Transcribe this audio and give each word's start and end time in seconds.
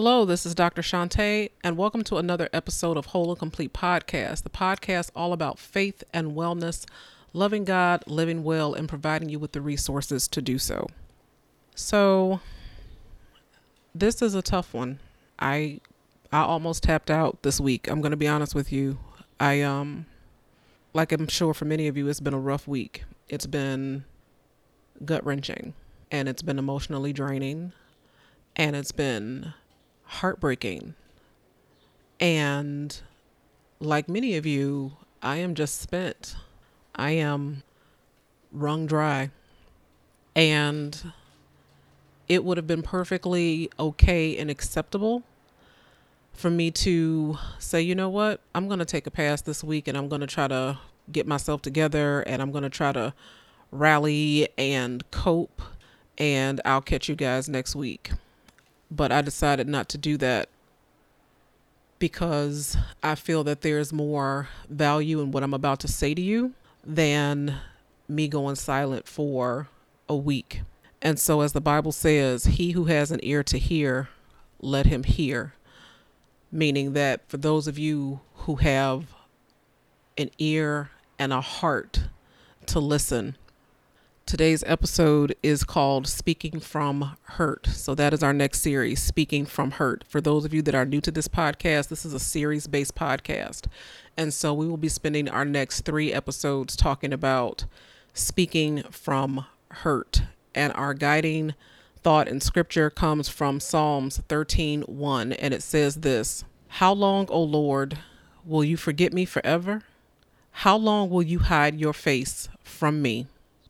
Hello, 0.00 0.24
this 0.24 0.46
is 0.46 0.54
Dr. 0.54 0.80
Shantae, 0.80 1.50
and 1.64 1.76
welcome 1.76 2.04
to 2.04 2.18
another 2.18 2.48
episode 2.52 2.96
of 2.96 3.06
Whole 3.06 3.30
and 3.30 3.38
Complete 3.40 3.72
Podcast, 3.72 4.44
the 4.44 4.48
podcast 4.48 5.10
all 5.16 5.32
about 5.32 5.58
faith 5.58 6.04
and 6.14 6.36
wellness, 6.36 6.86
loving 7.32 7.64
God, 7.64 8.04
living 8.06 8.44
well, 8.44 8.74
and 8.74 8.88
providing 8.88 9.28
you 9.28 9.40
with 9.40 9.50
the 9.50 9.60
resources 9.60 10.28
to 10.28 10.40
do 10.40 10.56
so. 10.56 10.86
So, 11.74 12.38
this 13.92 14.22
is 14.22 14.36
a 14.36 14.40
tough 14.40 14.72
one. 14.72 15.00
I 15.40 15.80
I 16.30 16.42
almost 16.42 16.84
tapped 16.84 17.10
out 17.10 17.42
this 17.42 17.60
week. 17.60 17.90
I'm 17.90 18.00
going 18.00 18.12
to 18.12 18.16
be 18.16 18.28
honest 18.28 18.54
with 18.54 18.70
you. 18.70 19.00
I 19.40 19.62
um 19.62 20.06
like 20.94 21.10
I'm 21.10 21.26
sure 21.26 21.52
for 21.52 21.64
many 21.64 21.88
of 21.88 21.96
you 21.96 22.06
it's 22.06 22.20
been 22.20 22.34
a 22.34 22.38
rough 22.38 22.68
week. 22.68 23.02
It's 23.28 23.46
been 23.46 24.04
gut-wrenching 25.04 25.74
and 26.12 26.28
it's 26.28 26.42
been 26.42 26.60
emotionally 26.60 27.12
draining 27.12 27.72
and 28.54 28.76
it's 28.76 28.92
been 28.92 29.54
heartbreaking. 30.08 30.94
And 32.18 33.00
like 33.78 34.08
many 34.08 34.36
of 34.36 34.46
you, 34.46 34.92
I 35.22 35.36
am 35.36 35.54
just 35.54 35.80
spent. 35.80 36.34
I 36.94 37.12
am 37.12 37.62
wrung 38.50 38.86
dry. 38.86 39.30
And 40.34 41.12
it 42.28 42.44
would 42.44 42.56
have 42.56 42.66
been 42.66 42.82
perfectly 42.82 43.70
okay 43.78 44.36
and 44.36 44.50
acceptable 44.50 45.22
for 46.32 46.50
me 46.50 46.70
to 46.70 47.36
say, 47.58 47.80
you 47.80 47.94
know 47.94 48.08
what, 48.08 48.40
I'm 48.54 48.68
going 48.68 48.78
to 48.78 48.84
take 48.84 49.06
a 49.06 49.10
pass 49.10 49.42
this 49.42 49.64
week 49.64 49.88
and 49.88 49.98
I'm 49.98 50.08
going 50.08 50.20
to 50.20 50.26
try 50.26 50.46
to 50.46 50.78
get 51.10 51.26
myself 51.26 51.62
together 51.62 52.20
and 52.20 52.40
I'm 52.40 52.52
going 52.52 52.62
to 52.62 52.70
try 52.70 52.92
to 52.92 53.12
rally 53.72 54.48
and 54.56 55.08
cope 55.10 55.60
and 56.16 56.60
I'll 56.64 56.80
catch 56.80 57.08
you 57.08 57.16
guys 57.16 57.48
next 57.48 57.74
week. 57.74 58.12
But 58.90 59.12
I 59.12 59.22
decided 59.22 59.68
not 59.68 59.88
to 59.90 59.98
do 59.98 60.16
that 60.18 60.48
because 61.98 62.76
I 63.02 63.14
feel 63.14 63.44
that 63.44 63.62
there's 63.62 63.92
more 63.92 64.48
value 64.68 65.20
in 65.20 65.30
what 65.30 65.42
I'm 65.42 65.54
about 65.54 65.80
to 65.80 65.88
say 65.88 66.14
to 66.14 66.22
you 66.22 66.54
than 66.84 67.56
me 68.08 68.28
going 68.28 68.56
silent 68.56 69.06
for 69.06 69.68
a 70.08 70.16
week. 70.16 70.62
And 71.02 71.18
so, 71.18 71.42
as 71.42 71.52
the 71.52 71.60
Bible 71.60 71.92
says, 71.92 72.44
he 72.44 72.72
who 72.72 72.86
has 72.86 73.10
an 73.10 73.20
ear 73.22 73.42
to 73.44 73.58
hear, 73.58 74.08
let 74.60 74.86
him 74.86 75.04
hear. 75.04 75.54
Meaning 76.50 76.94
that 76.94 77.28
for 77.28 77.36
those 77.36 77.66
of 77.68 77.78
you 77.78 78.20
who 78.34 78.56
have 78.56 79.14
an 80.16 80.30
ear 80.38 80.90
and 81.18 81.32
a 81.32 81.40
heart 81.40 82.08
to 82.66 82.80
listen, 82.80 83.36
Today's 84.28 84.62
episode 84.66 85.34
is 85.42 85.64
called 85.64 86.06
Speaking 86.06 86.60
from 86.60 87.16
Hurt. 87.22 87.66
So, 87.68 87.94
that 87.94 88.12
is 88.12 88.22
our 88.22 88.34
next 88.34 88.60
series, 88.60 89.02
Speaking 89.02 89.46
from 89.46 89.70
Hurt. 89.70 90.04
For 90.06 90.20
those 90.20 90.44
of 90.44 90.52
you 90.52 90.60
that 90.60 90.74
are 90.74 90.84
new 90.84 91.00
to 91.00 91.10
this 91.10 91.28
podcast, 91.28 91.88
this 91.88 92.04
is 92.04 92.12
a 92.12 92.20
series 92.20 92.66
based 92.66 92.94
podcast. 92.94 93.68
And 94.18 94.34
so, 94.34 94.52
we 94.52 94.68
will 94.68 94.76
be 94.76 94.90
spending 94.90 95.30
our 95.30 95.46
next 95.46 95.86
three 95.86 96.12
episodes 96.12 96.76
talking 96.76 97.10
about 97.10 97.64
speaking 98.12 98.82
from 98.90 99.46
hurt. 99.70 100.20
And 100.54 100.74
our 100.74 100.92
guiding 100.92 101.54
thought 102.02 102.28
in 102.28 102.42
scripture 102.42 102.90
comes 102.90 103.30
from 103.30 103.60
Psalms 103.60 104.20
13 104.28 104.82
1. 104.82 105.32
And 105.32 105.54
it 105.54 105.62
says 105.62 105.94
this 105.94 106.44
How 106.68 106.92
long, 106.92 107.28
O 107.30 107.42
Lord, 107.42 107.96
will 108.44 108.62
you 108.62 108.76
forget 108.76 109.14
me 109.14 109.24
forever? 109.24 109.84
How 110.50 110.76
long 110.76 111.08
will 111.08 111.22
you 111.22 111.38
hide 111.38 111.80
your 111.80 111.94
face 111.94 112.50
from 112.62 113.00
me? 113.00 113.26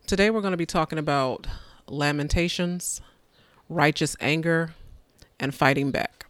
Today 0.09 0.31
we're 0.31 0.41
going 0.41 0.53
to 0.53 0.57
be 0.57 0.65
talking 0.65 0.97
about 0.97 1.45
lamentations, 1.85 2.99
righteous 3.69 4.17
anger, 4.19 4.73
and 5.39 5.53
fighting 5.53 5.91
back. 5.91 6.25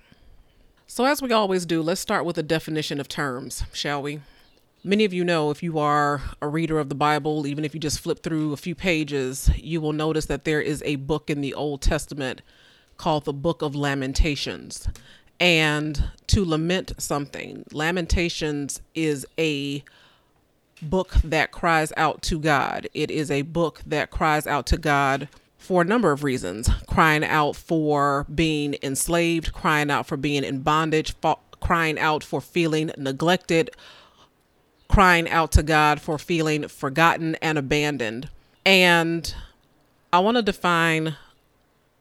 So, 0.86 1.06
as 1.06 1.22
we 1.22 1.32
always 1.32 1.66
do, 1.66 1.82
let's 1.82 2.02
start 2.02 2.26
with 2.26 2.38
a 2.38 2.44
definition 2.44 3.00
of 3.00 3.08
terms, 3.08 3.64
shall 3.72 4.02
we? 4.02 4.20
Many 4.84 5.06
of 5.06 5.14
you 5.14 5.24
know 5.24 5.50
if 5.50 5.64
you 5.64 5.80
are 5.80 6.22
a 6.42 6.48
reader 6.50 6.78
of 6.78 6.90
the 6.90 6.94
Bible, 6.96 7.48
even 7.48 7.64
if 7.64 7.74
you 7.74 7.80
just 7.80 8.02
flip 8.02 8.22
through 8.22 8.52
a 8.52 8.58
few 8.58 8.76
pages, 8.76 9.50
you 9.56 9.80
will 9.80 9.94
notice 9.94 10.26
that 10.26 10.44
there 10.44 10.60
is 10.60 10.84
a 10.86 10.98
book 10.98 11.30
in 11.30 11.40
the 11.40 11.54
Old 11.54 11.82
Testament 11.82 12.42
called 12.98 13.24
the 13.24 13.32
Book 13.32 13.62
of 13.62 13.78
Lamentations. 13.78 14.90
And 15.40 16.12
to 16.28 16.44
lament 16.44 16.92
something, 16.98 17.64
Lamentations 17.72 18.82
is 18.94 19.26
a 19.40 19.86
book 20.82 21.12
that 21.24 21.52
cries 21.52 21.92
out 21.98 22.22
to 22.24 22.40
God. 22.40 22.88
It 22.94 23.12
is 23.12 23.30
a 23.32 23.44
book 23.44 23.82
that 23.86 24.12
cries 24.12 24.48
out 24.48 24.66
to 24.68 24.78
God 24.78 25.30
for 25.58 25.82
a 25.82 25.86
number 25.86 26.12
of 26.12 26.24
reasons 26.24 26.70
crying 26.88 27.24
out 27.24 27.56
for 27.56 28.26
being 28.34 28.76
enslaved, 28.82 29.54
crying 29.54 29.92
out 29.92 30.08
for 30.08 30.18
being 30.18 30.44
in 30.44 30.62
bondage, 30.62 31.14
crying 31.60 32.00
out 32.00 32.24
for 32.24 32.42
feeling 32.42 32.92
neglected, 32.98 33.70
crying 34.88 35.30
out 35.30 35.52
to 35.52 35.64
God 35.64 36.02
for 36.02 36.18
feeling 36.18 36.68
forgotten 36.68 37.36
and 37.42 37.58
abandoned. 37.58 38.30
And 38.66 39.34
I 40.12 40.20
want 40.20 40.38
to 40.38 40.44
define 40.44 41.16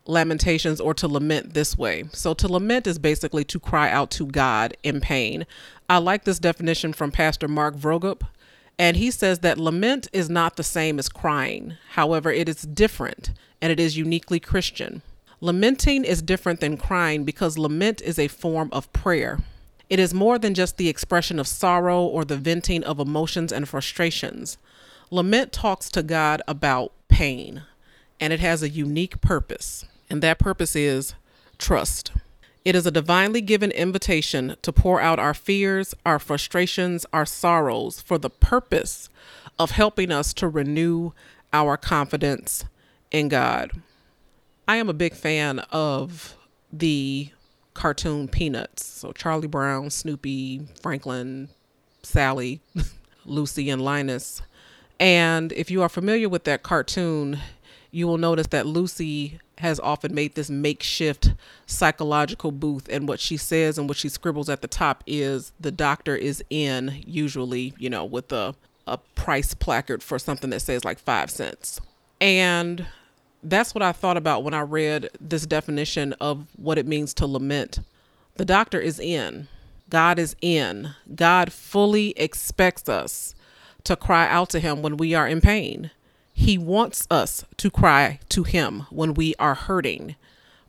lamentations 0.06 0.80
or 0.80 0.94
to 0.94 1.06
lament 1.06 1.54
this 1.54 1.76
way. 1.76 2.04
So, 2.12 2.34
to 2.34 2.48
lament 2.48 2.86
is 2.86 2.98
basically 2.98 3.44
to 3.44 3.60
cry 3.60 3.90
out 3.90 4.10
to 4.12 4.26
God 4.26 4.76
in 4.82 5.00
pain. 5.00 5.46
I 5.90 5.98
like 5.98 6.24
this 6.24 6.38
definition 6.38 6.92
from 6.92 7.12
Pastor 7.12 7.48
Mark 7.48 7.76
Vroegop. 7.76 8.22
And 8.78 8.96
he 8.96 9.10
says 9.10 9.40
that 9.40 9.58
lament 9.58 10.08
is 10.12 10.30
not 10.30 10.56
the 10.56 10.62
same 10.62 10.98
as 10.98 11.08
crying. 11.08 11.76
However, 11.90 12.30
it 12.30 12.48
is 12.48 12.62
different 12.62 13.32
and 13.60 13.72
it 13.72 13.80
is 13.80 13.96
uniquely 13.96 14.38
Christian. 14.38 15.02
Lamenting 15.40 16.04
is 16.04 16.22
different 16.22 16.60
than 16.60 16.76
crying 16.76 17.24
because 17.24 17.58
lament 17.58 18.00
is 18.02 18.18
a 18.18 18.28
form 18.28 18.68
of 18.72 18.92
prayer. 18.92 19.40
It 19.88 19.98
is 19.98 20.12
more 20.12 20.38
than 20.38 20.54
just 20.54 20.76
the 20.76 20.88
expression 20.88 21.38
of 21.38 21.48
sorrow 21.48 22.02
or 22.02 22.24
the 22.24 22.36
venting 22.36 22.84
of 22.84 22.98
emotions 23.00 23.52
and 23.52 23.68
frustrations. 23.68 24.58
Lament 25.10 25.52
talks 25.52 25.90
to 25.90 26.02
God 26.02 26.42
about 26.46 26.92
pain, 27.08 27.62
and 28.20 28.32
it 28.32 28.40
has 28.40 28.62
a 28.62 28.68
unique 28.68 29.20
purpose, 29.20 29.86
and 30.10 30.22
that 30.22 30.38
purpose 30.38 30.76
is 30.76 31.14
trust. 31.56 32.12
It 32.64 32.74
is 32.74 32.86
a 32.86 32.90
divinely 32.90 33.40
given 33.40 33.70
invitation 33.70 34.56
to 34.62 34.72
pour 34.72 35.00
out 35.00 35.18
our 35.18 35.34
fears, 35.34 35.94
our 36.04 36.18
frustrations, 36.18 37.06
our 37.12 37.24
sorrows 37.24 38.00
for 38.00 38.18
the 38.18 38.30
purpose 38.30 39.08
of 39.58 39.72
helping 39.72 40.12
us 40.12 40.32
to 40.34 40.48
renew 40.48 41.12
our 41.52 41.76
confidence 41.76 42.64
in 43.10 43.28
God. 43.28 43.72
I 44.66 44.76
am 44.76 44.88
a 44.88 44.94
big 44.94 45.14
fan 45.14 45.60
of 45.70 46.36
the 46.72 47.30
cartoon 47.74 48.28
Peanuts. 48.28 48.84
So 48.84 49.12
Charlie 49.12 49.48
Brown, 49.48 49.90
Snoopy, 49.90 50.66
Franklin, 50.82 51.48
Sally, 52.02 52.60
Lucy, 53.24 53.70
and 53.70 53.80
Linus. 53.80 54.42
And 55.00 55.52
if 55.52 55.70
you 55.70 55.82
are 55.82 55.88
familiar 55.88 56.28
with 56.28 56.44
that 56.44 56.62
cartoon, 56.62 57.38
you 57.90 58.06
will 58.06 58.18
notice 58.18 58.48
that 58.48 58.66
Lucy 58.66 59.38
has 59.58 59.80
often 59.80 60.14
made 60.14 60.34
this 60.34 60.50
makeshift 60.50 61.32
psychological 61.66 62.50
booth. 62.50 62.88
And 62.90 63.08
what 63.08 63.20
she 63.20 63.36
says 63.36 63.78
and 63.78 63.88
what 63.88 63.96
she 63.96 64.08
scribbles 64.08 64.48
at 64.48 64.62
the 64.62 64.68
top 64.68 65.02
is 65.06 65.52
the 65.58 65.72
doctor 65.72 66.16
is 66.16 66.42
in, 66.50 67.02
usually, 67.06 67.74
you 67.78 67.90
know, 67.90 68.04
with 68.04 68.32
a, 68.32 68.54
a 68.86 68.98
price 69.14 69.54
placard 69.54 70.02
for 70.02 70.18
something 70.18 70.50
that 70.50 70.60
says 70.60 70.84
like 70.84 70.98
five 70.98 71.30
cents. 71.30 71.80
And 72.20 72.86
that's 73.42 73.74
what 73.74 73.82
I 73.82 73.92
thought 73.92 74.16
about 74.16 74.42
when 74.42 74.54
I 74.54 74.60
read 74.60 75.10
this 75.20 75.46
definition 75.46 76.12
of 76.14 76.46
what 76.56 76.78
it 76.78 76.86
means 76.86 77.14
to 77.14 77.26
lament. 77.26 77.80
The 78.36 78.44
doctor 78.44 78.80
is 78.80 78.98
in, 78.98 79.48
God 79.90 80.18
is 80.18 80.36
in. 80.40 80.94
God 81.14 81.52
fully 81.52 82.10
expects 82.10 82.88
us 82.88 83.34
to 83.84 83.96
cry 83.96 84.28
out 84.28 84.50
to 84.50 84.60
Him 84.60 84.82
when 84.82 84.96
we 84.96 85.14
are 85.14 85.26
in 85.26 85.40
pain. 85.40 85.90
He 86.38 86.56
wants 86.56 87.04
us 87.10 87.44
to 87.56 87.68
cry 87.68 88.20
to 88.28 88.44
Him 88.44 88.86
when 88.90 89.12
we 89.14 89.34
are 89.40 89.56
hurting. 89.56 90.14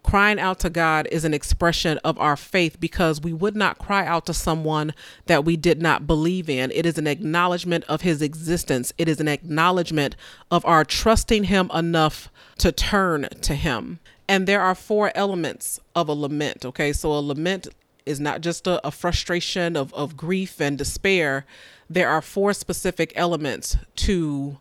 Crying 0.02 0.40
out 0.40 0.60
to 0.62 0.70
God 0.72 1.08
is 1.12 1.24
an 1.24 1.34
expression 1.36 2.00
of 2.04 2.18
our 2.18 2.36
faith 2.36 2.80
because 2.80 3.22
we 3.22 3.34
would 3.34 3.56
not 3.56 3.78
cry 3.78 4.04
out 4.04 4.26
to 4.26 4.34
someone 4.34 4.96
that 5.28 5.46
we 5.46 5.56
did 5.56 5.80
not 5.80 6.08
believe 6.08 6.50
in. 6.50 6.72
It 6.72 6.88
is 6.88 6.98
an 6.98 7.06
acknowledgement 7.06 7.84
of 7.84 8.02
His 8.02 8.24
existence, 8.24 8.94
it 8.98 9.08
is 9.08 9.20
an 9.20 9.28
acknowledgement 9.28 10.16
of 10.50 10.66
our 10.66 10.84
trusting 10.84 11.44
Him 11.44 11.70
enough 11.72 12.30
to 12.58 12.72
turn 12.72 13.30
to 13.42 13.54
Him. 13.54 14.00
And 14.28 14.48
there 14.48 14.62
are 14.62 14.74
four 14.74 15.12
elements 15.14 15.80
of 15.96 16.10
a 16.10 16.14
lament, 16.14 16.66
okay? 16.66 16.92
So 16.94 17.12
a 17.12 17.22
lament 17.22 17.68
is 18.08 18.20
not 18.20 18.42
just 18.42 18.66
a, 18.66 18.86
a 18.86 18.90
frustration 18.90 19.78
of, 19.78 19.94
of 19.94 20.18
grief 20.18 20.60
and 20.60 20.80
despair. 20.80 21.46
There 21.88 22.10
are 22.10 22.24
four 22.24 22.54
specific 22.54 23.14
elements 23.16 23.78
to 23.98 24.58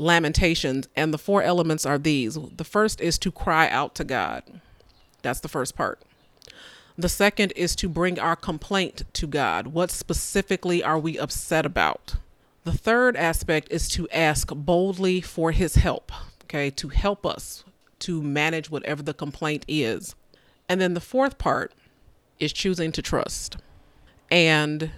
lamentations 0.00 0.88
and 0.96 1.12
the 1.12 1.18
four 1.18 1.42
elements 1.42 1.84
are 1.84 1.98
these. 1.98 2.38
The 2.56 2.64
first 2.64 3.00
is 3.00 3.18
to 3.18 3.30
cry 3.30 3.68
out 3.68 3.94
to 3.96 4.04
god. 4.04 4.42
That's 5.22 5.40
the 5.40 5.48
first 5.48 5.76
part. 5.76 6.00
The 6.96 7.08
second 7.08 7.52
is 7.52 7.76
to 7.76 7.88
bring 7.88 8.18
our 8.18 8.36
complaint 8.36 9.04
to 9.14 9.26
god. 9.26 9.68
What 9.68 9.90
specifically 9.90 10.82
are 10.82 10.98
we 10.98 11.18
upset 11.18 11.64
about? 11.64 12.16
The 12.64 12.72
third 12.72 13.16
aspect 13.16 13.68
is 13.70 13.88
to 13.90 14.08
ask 14.10 14.48
boldly 14.54 15.20
for 15.20 15.52
his 15.52 15.76
help 15.76 16.12
okay 16.50 16.68
to 16.68 16.88
help 16.88 17.24
us 17.24 17.64
to 18.00 18.20
manage 18.22 18.70
whatever 18.70 19.02
the 19.02 19.14
complaint 19.14 19.64
is. 19.68 20.16
And 20.68 20.80
then 20.80 20.94
the 20.94 21.00
fourth 21.00 21.38
part 21.38 21.72
is 22.40 22.52
choosing 22.52 22.90
to 22.92 23.02
trust. 23.02 23.56
And 24.30 24.90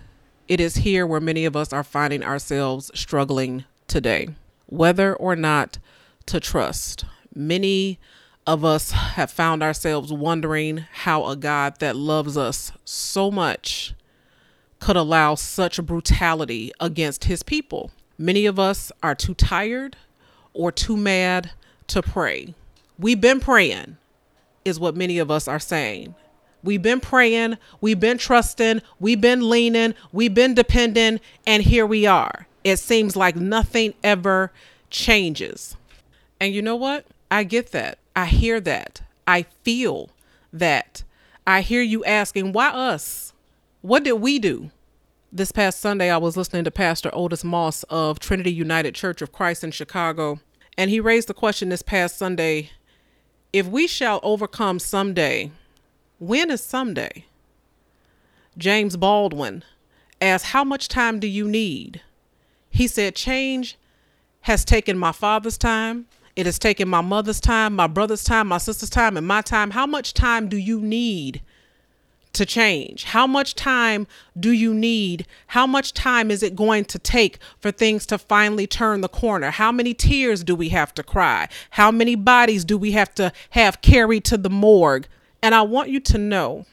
it 0.48 0.60
is 0.60 0.76
here 0.76 1.06
where 1.06 1.20
many 1.20 1.44
of 1.44 1.56
us 1.56 1.72
are 1.72 1.84
finding 1.84 2.22
ourselves 2.22 2.90
struggling 2.94 3.64
today, 3.86 4.28
whether 4.72 5.14
or 5.14 5.36
not 5.36 5.78
to 6.24 6.40
trust. 6.40 7.04
Many 7.34 7.98
of 8.46 8.64
us 8.64 8.90
have 8.92 9.30
found 9.30 9.62
ourselves 9.62 10.10
wondering 10.10 10.86
how 10.92 11.26
a 11.26 11.36
God 11.36 11.78
that 11.80 11.94
loves 11.94 12.38
us 12.38 12.72
so 12.84 13.30
much 13.30 13.94
could 14.80 14.96
allow 14.96 15.34
such 15.34 15.84
brutality 15.84 16.72
against 16.80 17.24
his 17.24 17.42
people. 17.42 17.90
Many 18.16 18.46
of 18.46 18.58
us 18.58 18.90
are 19.02 19.14
too 19.14 19.34
tired 19.34 19.96
or 20.54 20.72
too 20.72 20.96
mad 20.96 21.50
to 21.88 22.02
pray. 22.02 22.54
We've 22.98 23.20
been 23.20 23.40
praying, 23.40 23.98
is 24.64 24.80
what 24.80 24.96
many 24.96 25.18
of 25.18 25.30
us 25.30 25.46
are 25.46 25.60
saying. 25.60 26.14
We've 26.64 26.82
been 26.82 27.00
praying, 27.00 27.58
we've 27.80 28.00
been 28.00 28.18
trusting, 28.18 28.80
we've 28.98 29.20
been 29.20 29.50
leaning, 29.50 29.94
we've 30.12 30.34
been 30.34 30.54
depending, 30.54 31.20
and 31.46 31.62
here 31.62 31.84
we 31.84 32.06
are. 32.06 32.46
It 32.64 32.78
seems 32.78 33.16
like 33.16 33.36
nothing 33.36 33.94
ever 34.02 34.52
changes. 34.90 35.76
And 36.40 36.54
you 36.54 36.62
know 36.62 36.76
what? 36.76 37.06
I 37.30 37.44
get 37.44 37.72
that. 37.72 37.98
I 38.14 38.26
hear 38.26 38.60
that. 38.60 39.02
I 39.26 39.42
feel 39.62 40.10
that. 40.52 41.02
I 41.46 41.60
hear 41.62 41.82
you 41.82 42.04
asking, 42.04 42.52
why 42.52 42.68
us? 42.68 43.32
What 43.80 44.04
did 44.04 44.14
we 44.14 44.38
do? 44.38 44.70
This 45.32 45.50
past 45.50 45.80
Sunday, 45.80 46.10
I 46.10 46.18
was 46.18 46.36
listening 46.36 46.64
to 46.64 46.70
Pastor 46.70 47.10
Otis 47.12 47.42
Moss 47.42 47.84
of 47.84 48.18
Trinity 48.20 48.52
United 48.52 48.94
Church 48.94 49.22
of 49.22 49.32
Christ 49.32 49.64
in 49.64 49.70
Chicago, 49.70 50.40
and 50.76 50.90
he 50.90 51.00
raised 51.00 51.26
the 51.26 51.34
question 51.34 51.70
this 51.70 51.82
past 51.82 52.18
Sunday 52.18 52.70
if 53.52 53.66
we 53.66 53.86
shall 53.86 54.20
overcome 54.22 54.78
someday, 54.78 55.50
when 56.18 56.50
is 56.50 56.62
someday? 56.62 57.26
James 58.56 58.96
Baldwin 58.96 59.62
asked, 60.20 60.46
How 60.46 60.64
much 60.64 60.88
time 60.88 61.20
do 61.20 61.26
you 61.26 61.46
need? 61.48 62.00
He 62.72 62.88
said, 62.88 63.14
Change 63.14 63.76
has 64.42 64.64
taken 64.64 64.98
my 64.98 65.12
father's 65.12 65.58
time. 65.58 66.06
It 66.34 66.46
has 66.46 66.58
taken 66.58 66.88
my 66.88 67.02
mother's 67.02 67.40
time, 67.40 67.76
my 67.76 67.86
brother's 67.86 68.24
time, 68.24 68.48
my 68.48 68.58
sister's 68.58 68.88
time, 68.88 69.18
and 69.18 69.26
my 69.26 69.42
time. 69.42 69.72
How 69.72 69.86
much 69.86 70.14
time 70.14 70.48
do 70.48 70.56
you 70.56 70.80
need 70.80 71.42
to 72.32 72.46
change? 72.46 73.04
How 73.04 73.26
much 73.26 73.54
time 73.54 74.06
do 74.40 74.50
you 74.50 74.72
need? 74.72 75.26
How 75.48 75.66
much 75.66 75.92
time 75.92 76.30
is 76.30 76.42
it 76.42 76.56
going 76.56 76.86
to 76.86 76.98
take 76.98 77.38
for 77.60 77.70
things 77.70 78.06
to 78.06 78.16
finally 78.16 78.66
turn 78.66 79.02
the 79.02 79.08
corner? 79.08 79.50
How 79.50 79.70
many 79.70 79.92
tears 79.92 80.42
do 80.42 80.56
we 80.56 80.70
have 80.70 80.94
to 80.94 81.02
cry? 81.02 81.48
How 81.70 81.90
many 81.90 82.14
bodies 82.14 82.64
do 82.64 82.78
we 82.78 82.92
have 82.92 83.14
to 83.16 83.32
have 83.50 83.82
carried 83.82 84.24
to 84.24 84.38
the 84.38 84.50
morgue? 84.50 85.06
And 85.42 85.54
I 85.54 85.60
want 85.60 85.90
you 85.90 86.00
to 86.00 86.16
know 86.16 86.64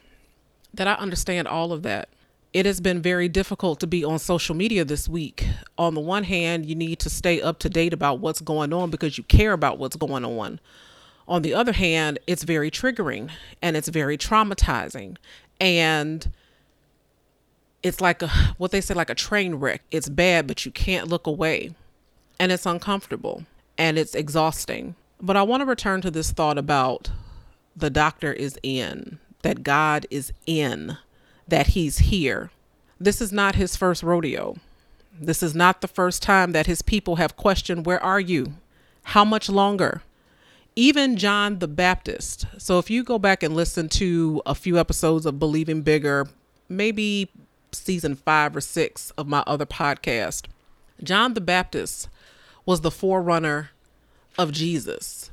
that 0.72 0.88
I 0.88 0.94
understand 0.94 1.46
all 1.46 1.72
of 1.72 1.82
that 1.82 2.08
it 2.52 2.66
has 2.66 2.80
been 2.80 3.00
very 3.00 3.28
difficult 3.28 3.78
to 3.80 3.86
be 3.86 4.04
on 4.04 4.18
social 4.18 4.54
media 4.54 4.84
this 4.84 5.08
week. 5.08 5.46
On 5.78 5.94
the 5.94 6.00
one 6.00 6.24
hand, 6.24 6.66
you 6.66 6.74
need 6.74 6.98
to 7.00 7.10
stay 7.10 7.40
up 7.40 7.58
to 7.60 7.70
date 7.70 7.92
about 7.92 8.18
what's 8.18 8.40
going 8.40 8.72
on 8.72 8.90
because 8.90 9.16
you 9.16 9.24
care 9.24 9.52
about 9.52 9.78
what's 9.78 9.96
going 9.96 10.24
on. 10.24 10.58
On 11.28 11.42
the 11.42 11.54
other 11.54 11.72
hand, 11.72 12.18
it's 12.26 12.42
very 12.42 12.70
triggering 12.70 13.30
and 13.62 13.76
it's 13.76 13.88
very 13.88 14.18
traumatizing. 14.18 15.16
And 15.60 16.32
it's 17.84 18.00
like 18.00 18.20
a, 18.20 18.28
what 18.58 18.72
they 18.72 18.80
say, 18.80 18.94
like 18.94 19.10
a 19.10 19.14
train 19.14 19.54
wreck. 19.54 19.82
It's 19.92 20.08
bad, 20.08 20.48
but 20.48 20.66
you 20.66 20.72
can't 20.72 21.08
look 21.08 21.28
away. 21.28 21.74
And 22.40 22.50
it's 22.50 22.66
uncomfortable 22.66 23.44
and 23.78 23.96
it's 23.96 24.14
exhausting. 24.16 24.96
But 25.20 25.36
I 25.36 25.42
want 25.42 25.60
to 25.60 25.66
return 25.66 26.00
to 26.00 26.10
this 26.10 26.32
thought 26.32 26.58
about 26.58 27.10
the 27.76 27.90
doctor 27.90 28.32
is 28.32 28.58
in, 28.64 29.20
that 29.42 29.62
God 29.62 30.04
is 30.10 30.32
in 30.46 30.98
that 31.50 31.68
he's 31.68 31.98
here. 31.98 32.50
This 32.98 33.20
is 33.20 33.32
not 33.32 33.54
his 33.54 33.76
first 33.76 34.02
rodeo. 34.02 34.56
This 35.20 35.42
is 35.42 35.54
not 35.54 35.80
the 35.80 35.88
first 35.88 36.22
time 36.22 36.52
that 36.52 36.66
his 36.66 36.82
people 36.82 37.16
have 37.16 37.36
questioned, 37.36 37.84
Where 37.86 38.02
are 38.02 38.20
you? 38.20 38.54
How 39.02 39.24
much 39.24 39.48
longer? 39.48 40.02
Even 40.76 41.16
John 41.16 41.58
the 41.58 41.68
Baptist. 41.68 42.46
So 42.58 42.78
if 42.78 42.88
you 42.88 43.02
go 43.02 43.18
back 43.18 43.42
and 43.42 43.54
listen 43.54 43.88
to 43.90 44.40
a 44.46 44.54
few 44.54 44.78
episodes 44.78 45.26
of 45.26 45.38
Believing 45.38 45.82
Bigger, 45.82 46.28
maybe 46.68 47.30
season 47.72 48.14
five 48.14 48.56
or 48.56 48.60
six 48.60 49.10
of 49.12 49.26
my 49.26 49.42
other 49.46 49.66
podcast, 49.66 50.46
John 51.02 51.34
the 51.34 51.40
Baptist 51.40 52.08
was 52.64 52.82
the 52.82 52.90
forerunner 52.90 53.70
of 54.38 54.52
Jesus 54.52 55.29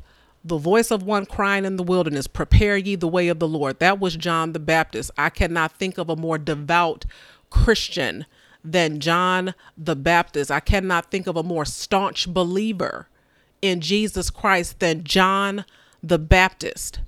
the 0.47 0.57
voice 0.57 0.91
of 0.91 1.03
one 1.03 1.25
crying 1.25 1.65
in 1.65 1.75
the 1.75 1.83
wilderness, 1.83 2.27
prepare 2.27 2.77
ye 2.77 2.95
the 2.95 3.07
way 3.07 3.27
of 3.27 3.39
the 3.39 3.47
Lord. 3.47 3.79
That 3.79 3.99
was 3.99 4.15
John 4.15 4.53
the 4.53 4.59
Baptist. 4.59 5.11
I 5.17 5.29
cannot 5.29 5.73
think 5.73 5.97
of 5.97 6.09
a 6.09 6.15
more 6.15 6.37
devout 6.37 7.05
Christian 7.49 8.25
than 8.63 8.99
John 8.99 9.53
the 9.77 9.95
Baptist. 9.95 10.51
I 10.51 10.59
cannot 10.59 11.11
think 11.11 11.27
of 11.27 11.35
a 11.35 11.43
more 11.43 11.65
staunch 11.65 12.27
believer 12.33 13.07
in 13.61 13.81
Jesus 13.81 14.29
Christ 14.29 14.79
than 14.79 15.03
John 15.03 15.65
the 16.01 16.19
Baptist. 16.19 16.99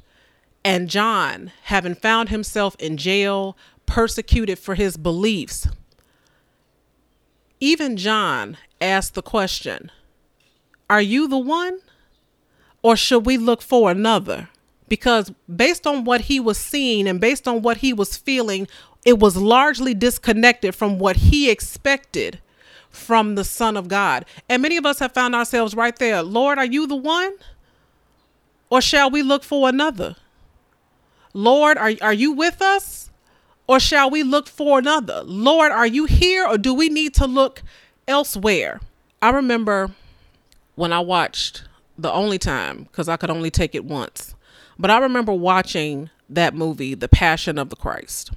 And 0.64 0.90
John, 0.90 1.52
having 1.64 1.96
found 1.96 2.30
himself 2.30 2.76
in 2.80 2.98
jail, 2.98 3.58
persecuted 3.86 4.60
for 4.60 4.76
his 4.76 4.98
beliefs, 4.98 5.68
even 7.60 7.98
John 7.98 8.58
asked 8.82 9.16
the 9.16 9.22
question 9.22 9.92
Are 10.90 11.02
you 11.02 11.28
the 11.28 11.38
one? 11.38 11.80
Or 12.82 12.96
should 12.96 13.26
we 13.26 13.38
look 13.38 13.62
for 13.62 13.92
another? 13.92 14.50
Because 14.88 15.32
based 15.54 15.86
on 15.86 16.04
what 16.04 16.22
he 16.22 16.40
was 16.40 16.58
seeing 16.58 17.08
and 17.08 17.22
based 17.22 17.48
on 17.48 17.62
what 17.62 17.78
he 17.78 17.94
was 17.94 18.18
feeling, 18.18 18.68
it 19.06 19.20
was 19.20 19.38
largely 19.38 19.94
disconnected 19.94 20.76
from 20.76 21.00
what 21.00 21.18
he 21.18 21.50
expected 21.50 22.40
from 22.90 23.36
the 23.36 23.44
Son 23.44 23.78
of 23.78 23.88
God. 23.88 24.26
And 24.48 24.62
many 24.62 24.78
of 24.78 24.86
us 24.86 25.00
have 25.00 25.14
found 25.14 25.36
ourselves 25.36 25.76
right 25.76 25.96
there. 25.96 26.24
Lord, 26.24 26.58
are 26.58 26.66
you 26.66 26.88
the 26.88 26.96
one? 26.96 27.34
Or 28.70 28.82
shall 28.82 29.10
we 29.10 29.22
look 29.22 29.44
for 29.44 29.70
another? 29.70 30.16
Lord, 31.34 31.78
are, 31.78 31.92
are 32.02 32.14
you 32.14 32.32
with 32.32 32.62
us? 32.62 33.10
Or 33.68 33.80
shall 33.80 34.10
we 34.10 34.24
look 34.24 34.48
for 34.48 34.80
another? 34.80 35.22
Lord, 35.24 35.72
are 35.72 35.86
you 35.86 36.06
here? 36.06 36.46
Or 36.48 36.58
do 36.58 36.74
we 36.74 36.90
need 36.90 37.14
to 37.16 37.28
look 37.28 37.62
elsewhere? 38.08 38.82
I 39.22 39.30
remember 39.30 39.92
when 40.76 40.92
I 40.92 41.00
watched 41.02 41.64
the 42.02 42.12
only 42.12 42.38
time 42.38 42.84
because 42.84 43.10
I 43.10 43.18
could 43.18 43.30
only 43.30 43.52
take 43.52 43.76
it 43.76 43.86
once. 43.86 44.36
But 44.78 44.92
I 44.92 45.00
remember 45.00 45.34
watching 45.34 46.10
that 46.30 46.54
movie, 46.54 46.96
The 46.96 47.10
Passion 47.10 47.58
of 47.58 47.70
the 47.70 47.76
Christ. 47.76 48.32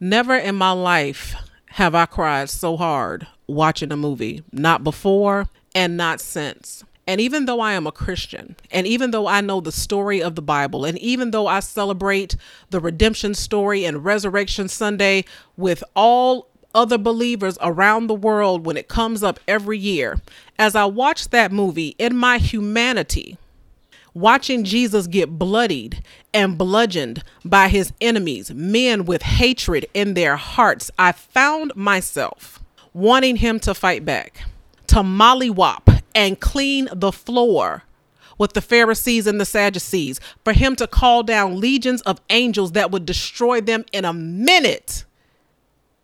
Never 0.00 0.36
in 0.36 0.56
my 0.56 0.72
life 0.72 1.34
have 1.70 1.94
I 1.94 2.06
cried 2.06 2.50
so 2.50 2.76
hard 2.76 3.26
watching 3.46 3.92
a 3.92 3.96
movie, 3.96 4.42
not 4.52 4.82
before 4.82 5.46
and 5.74 5.96
not 5.96 6.20
since. 6.20 6.84
And 7.06 7.20
even 7.20 7.44
though 7.44 7.60
I 7.60 7.74
am 7.74 7.86
a 7.86 7.92
Christian, 7.92 8.56
and 8.72 8.86
even 8.86 9.12
though 9.12 9.28
I 9.28 9.40
know 9.40 9.60
the 9.60 9.70
story 9.70 10.20
of 10.20 10.34
the 10.34 10.42
Bible, 10.42 10.84
and 10.84 10.98
even 10.98 11.30
though 11.30 11.46
I 11.46 11.60
celebrate 11.60 12.34
the 12.70 12.80
redemption 12.80 13.34
story 13.34 13.84
and 13.84 14.04
Resurrection 14.04 14.68
Sunday 14.68 15.24
with 15.56 15.84
all 15.94 16.48
other 16.76 16.98
believers 16.98 17.58
around 17.60 18.06
the 18.06 18.14
world 18.14 18.66
when 18.66 18.76
it 18.76 18.86
comes 18.86 19.22
up 19.22 19.40
every 19.48 19.78
year. 19.78 20.20
As 20.58 20.76
I 20.76 20.84
watched 20.84 21.30
that 21.32 21.50
movie, 21.50 21.96
in 21.98 22.14
my 22.14 22.38
humanity, 22.38 23.38
watching 24.14 24.62
Jesus 24.62 25.06
get 25.06 25.38
bloodied 25.38 26.02
and 26.32 26.58
bludgeoned 26.58 27.24
by 27.44 27.68
his 27.68 27.92
enemies, 28.00 28.52
men 28.52 29.06
with 29.06 29.22
hatred 29.22 29.86
in 29.94 30.14
their 30.14 30.36
hearts, 30.36 30.90
I 30.98 31.12
found 31.12 31.74
myself 31.74 32.60
wanting 32.92 33.36
him 33.36 33.58
to 33.60 33.74
fight 33.74 34.04
back, 34.04 34.42
to 34.88 34.96
mollywop 34.96 36.02
and 36.14 36.38
clean 36.38 36.88
the 36.92 37.12
floor 37.12 37.82
with 38.38 38.52
the 38.52 38.60
Pharisees 38.60 39.26
and 39.26 39.40
the 39.40 39.46
Sadducees, 39.46 40.20
for 40.44 40.52
him 40.52 40.76
to 40.76 40.86
call 40.86 41.22
down 41.22 41.58
legions 41.58 42.02
of 42.02 42.20
angels 42.28 42.72
that 42.72 42.90
would 42.90 43.06
destroy 43.06 43.62
them 43.62 43.86
in 43.92 44.04
a 44.04 44.12
minute 44.12 45.06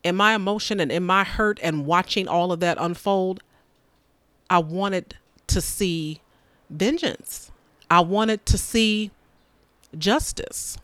in 0.04 0.16
my 0.16 0.34
emotion 0.34 0.80
and 0.80 0.90
in 0.90 1.04
my 1.04 1.24
hurt 1.24 1.58
and 1.62 1.86
watching 1.86 2.28
all 2.28 2.52
of 2.52 2.60
that 2.60 2.78
unfold, 2.80 3.42
I 4.50 4.58
wanted 4.58 5.16
to 5.48 5.60
see 5.60 6.20
vengeance. 6.70 7.50
I 7.90 8.00
wanted 8.00 8.44
to 8.46 8.58
see 8.58 9.10
justice. 9.96 10.78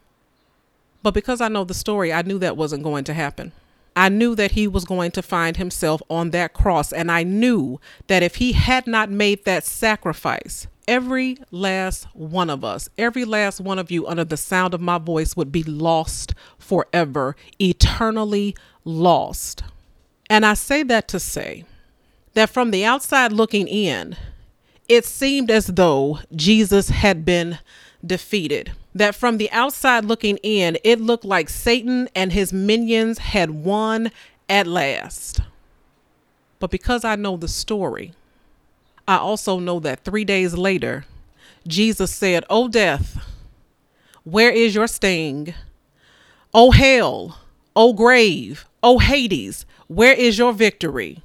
But 1.03 1.15
because 1.15 1.41
I 1.41 1.49
know 1.49 1.65
the 1.65 1.75
story, 1.75 2.13
I 2.13 2.23
knew 2.23 2.39
that 2.39 2.57
wasn't 2.57 2.83
going 2.83 3.05
to 3.05 3.15
happen. 3.15 3.53
I 3.97 4.09
knew 4.09 4.35
that 4.37 4.53
he 4.53 4.69
was 4.69 4.85
going 4.85 5.11
to 5.13 5.23
find 5.23 5.57
himself 5.57 6.03
on 6.09 6.31
that 6.31 6.55
cross. 6.55 6.93
And 6.93 7.11
I 7.11 7.25
knew 7.25 7.81
that 8.07 8.23
if 8.23 8.37
he 8.37 8.53
had 8.53 8.87
not 8.87 9.11
made 9.11 9.45
that 9.45 9.65
sacrifice, 9.65 10.67
every 10.89 11.37
last 11.53 12.07
one 12.15 12.51
of 12.51 12.65
us, 12.65 12.89
every 12.99 13.25
last 13.25 13.61
one 13.61 13.79
of 13.79 13.91
you 13.93 14.09
under 14.09 14.25
the 14.25 14.37
sound 14.37 14.75
of 14.75 14.81
my 14.81 14.99
voice 14.99 15.37
would 15.37 15.53
be 15.53 15.63
lost 15.63 16.35
forever, 16.59 17.37
eternally 17.61 18.57
lost. 18.85 19.63
And 20.29 20.45
I 20.45 20.55
say 20.55 20.83
that 20.85 21.07
to 21.09 21.21
say 21.21 21.65
that 22.35 22.51
from 22.51 22.71
the 22.73 22.85
outside 22.85 23.33
looking 23.33 23.69
in, 23.69 24.17
it 24.89 25.05
seemed 25.05 25.51
as 25.51 25.67
though 25.67 26.21
Jesus 26.35 26.89
had 26.89 27.25
been 27.25 27.59
defeated. 28.05 28.73
that 28.95 29.15
from 29.15 29.39
the 29.39 29.51
outside 29.53 30.05
looking 30.05 30.39
in, 30.39 30.77
it 30.85 31.01
looked 31.01 31.25
like 31.25 31.49
Satan 31.49 32.09
and 32.15 32.33
his 32.33 32.53
minions 32.53 33.19
had 33.19 33.51
won 33.51 34.11
at 34.49 34.67
last. 34.67 35.41
But 36.59 36.71
because 36.71 37.05
I 37.05 37.17
know 37.17 37.37
the 37.37 37.49
story, 37.49 38.13
I 39.09 39.17
also 39.17 39.59
know 39.59 39.81
that 39.81 40.05
three 40.05 40.27
days 40.27 40.53
later, 40.53 41.07
Jesus 41.67 42.15
said, 42.15 42.45
O 42.51 42.69
death, 42.69 43.17
where 44.23 44.51
is 44.51 44.75
your 44.75 44.87
sting? 44.87 45.55
O 46.53 46.73
hell, 46.73 47.41
O 47.75 47.95
grave, 47.95 48.67
O 48.83 48.99
Hades, 48.99 49.65
where 49.87 50.13
is 50.13 50.37
your 50.37 50.53
victory? 50.53 51.23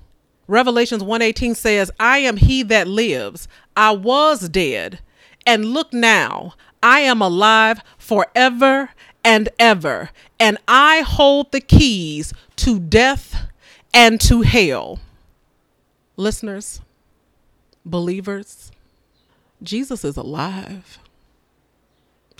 Revelations 0.47 1.03
1:18 1.03 1.57
says, 1.57 1.91
I 1.99 2.19
am 2.19 2.37
he 2.37 2.63
that 2.63 2.87
lives. 2.87 3.49
I 3.75 3.91
was 3.91 4.47
dead, 4.47 4.99
and 5.45 5.73
look 5.73 5.91
now, 5.91 6.53
I 6.81 7.01
am 7.01 7.21
alive 7.21 7.81
forever 7.97 8.91
and 9.25 9.49
ever, 9.59 10.09
and 10.39 10.57
I 10.69 11.01
hold 11.01 11.51
the 11.51 11.61
keys 11.61 12.33
to 12.57 12.79
death 12.79 13.49
and 13.93 14.21
to 14.21 14.41
hell. 14.41 14.99
Listeners, 16.15 16.79
believers, 17.85 18.71
Jesus 19.61 20.03
is 20.03 20.17
alive. 20.17 20.99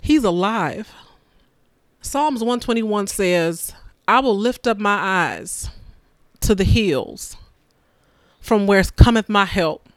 He's 0.01 0.23
alive. 0.23 0.93
Psalms 2.01 2.41
121 2.41 3.07
says, 3.07 3.73
I 4.07 4.19
will 4.19 4.37
lift 4.37 4.67
up 4.67 4.77
my 4.77 4.97
eyes 5.35 5.69
to 6.41 6.53
the 6.53 6.65
hills 6.65 7.37
from 8.41 8.67
where 8.67 8.83
cometh 8.83 9.29
my 9.29 9.45
help. 9.45 9.87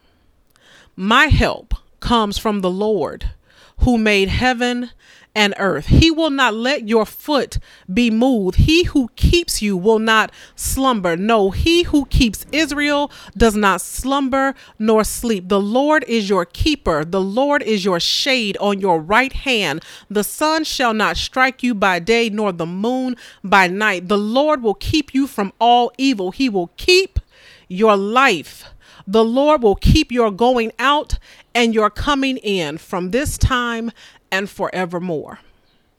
My 0.95 1.25
help 1.25 1.73
comes 1.99 2.37
from 2.37 2.61
the 2.61 2.69
Lord 2.69 3.31
who 3.79 3.97
made 3.97 4.29
heaven 4.29 4.91
and 5.37 5.53
earth. 5.59 5.85
He 5.85 6.09
will 6.09 6.31
not 6.31 6.55
let 6.55 6.87
your 6.89 7.05
foot 7.05 7.59
be 7.93 8.09
moved. 8.09 8.55
He 8.55 8.85
who 8.85 9.09
keeps 9.15 9.61
you 9.61 9.77
will 9.77 9.99
not 9.99 10.31
slumber. 10.55 11.15
No, 11.15 11.51
he 11.51 11.83
who 11.83 12.07
keeps 12.07 12.43
Israel 12.51 13.11
does 13.37 13.55
not 13.55 13.79
slumber 13.79 14.55
nor 14.79 15.03
sleep. 15.03 15.47
The 15.47 15.61
Lord 15.61 16.03
is 16.07 16.27
your 16.27 16.43
keeper. 16.43 17.05
The 17.05 17.21
Lord 17.21 17.61
is 17.61 17.85
your 17.85 17.99
shade 17.99 18.57
on 18.59 18.79
your 18.79 18.99
right 18.99 19.31
hand. 19.31 19.83
The 20.09 20.23
sun 20.23 20.63
shall 20.63 20.95
not 20.95 21.17
strike 21.17 21.61
you 21.61 21.75
by 21.75 21.99
day, 21.99 22.29
nor 22.29 22.51
the 22.51 22.65
moon 22.65 23.15
by 23.43 23.67
night. 23.67 24.07
The 24.07 24.17
Lord 24.17 24.63
will 24.63 24.73
keep 24.73 25.13
you 25.13 25.27
from 25.27 25.53
all 25.61 25.91
evil. 25.99 26.31
He 26.31 26.49
will 26.49 26.71
keep 26.77 27.19
your 27.67 27.95
life. 27.95 28.63
The 29.05 29.23
Lord 29.23 29.61
will 29.61 29.75
keep 29.75 30.11
your 30.11 30.31
going 30.31 30.71
out 30.79 31.19
and 31.57 31.73
your 31.73 31.89
coming 31.89 32.37
in 32.37 32.77
from 32.77 33.11
this 33.11 33.37
time 33.37 33.91
and 34.31 34.49
forevermore. 34.49 35.39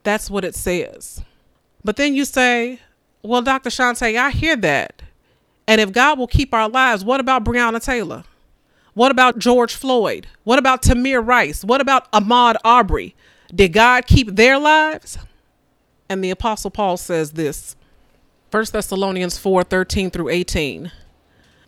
That's 0.03 0.29
what 0.29 0.45
it 0.45 0.55
says. 0.55 1.21
But 1.83 1.95
then 1.95 2.15
you 2.15 2.25
say, 2.25 2.79
well, 3.21 3.41
Dr. 3.41 3.69
Shante, 3.69 4.17
I 4.17 4.31
hear 4.31 4.55
that. 4.57 5.01
And 5.67 5.79
if 5.79 5.91
God 5.91 6.17
will 6.17 6.27
keep 6.27 6.53
our 6.53 6.69
lives, 6.69 7.03
what 7.03 7.19
about 7.19 7.43
Breonna 7.43 7.83
Taylor? 7.83 8.23
What 8.93 9.11
about 9.11 9.39
George 9.39 9.75
Floyd? 9.75 10.27
What 10.43 10.59
about 10.59 10.81
Tamir 10.81 11.25
Rice? 11.25 11.63
What 11.63 11.79
about 11.79 12.11
Ahmaud 12.11 12.55
Arbery? 12.63 13.15
Did 13.53 13.73
God 13.73 14.05
keep 14.07 14.35
their 14.35 14.57
lives? 14.57 15.17
And 16.09 16.23
the 16.23 16.31
Apostle 16.31 16.71
Paul 16.71 16.97
says 16.97 17.33
this 17.33 17.75
1 18.51 18.65
Thessalonians 18.71 19.37
4 19.37 19.63
13 19.63 20.09
through 20.09 20.29
18. 20.29 20.91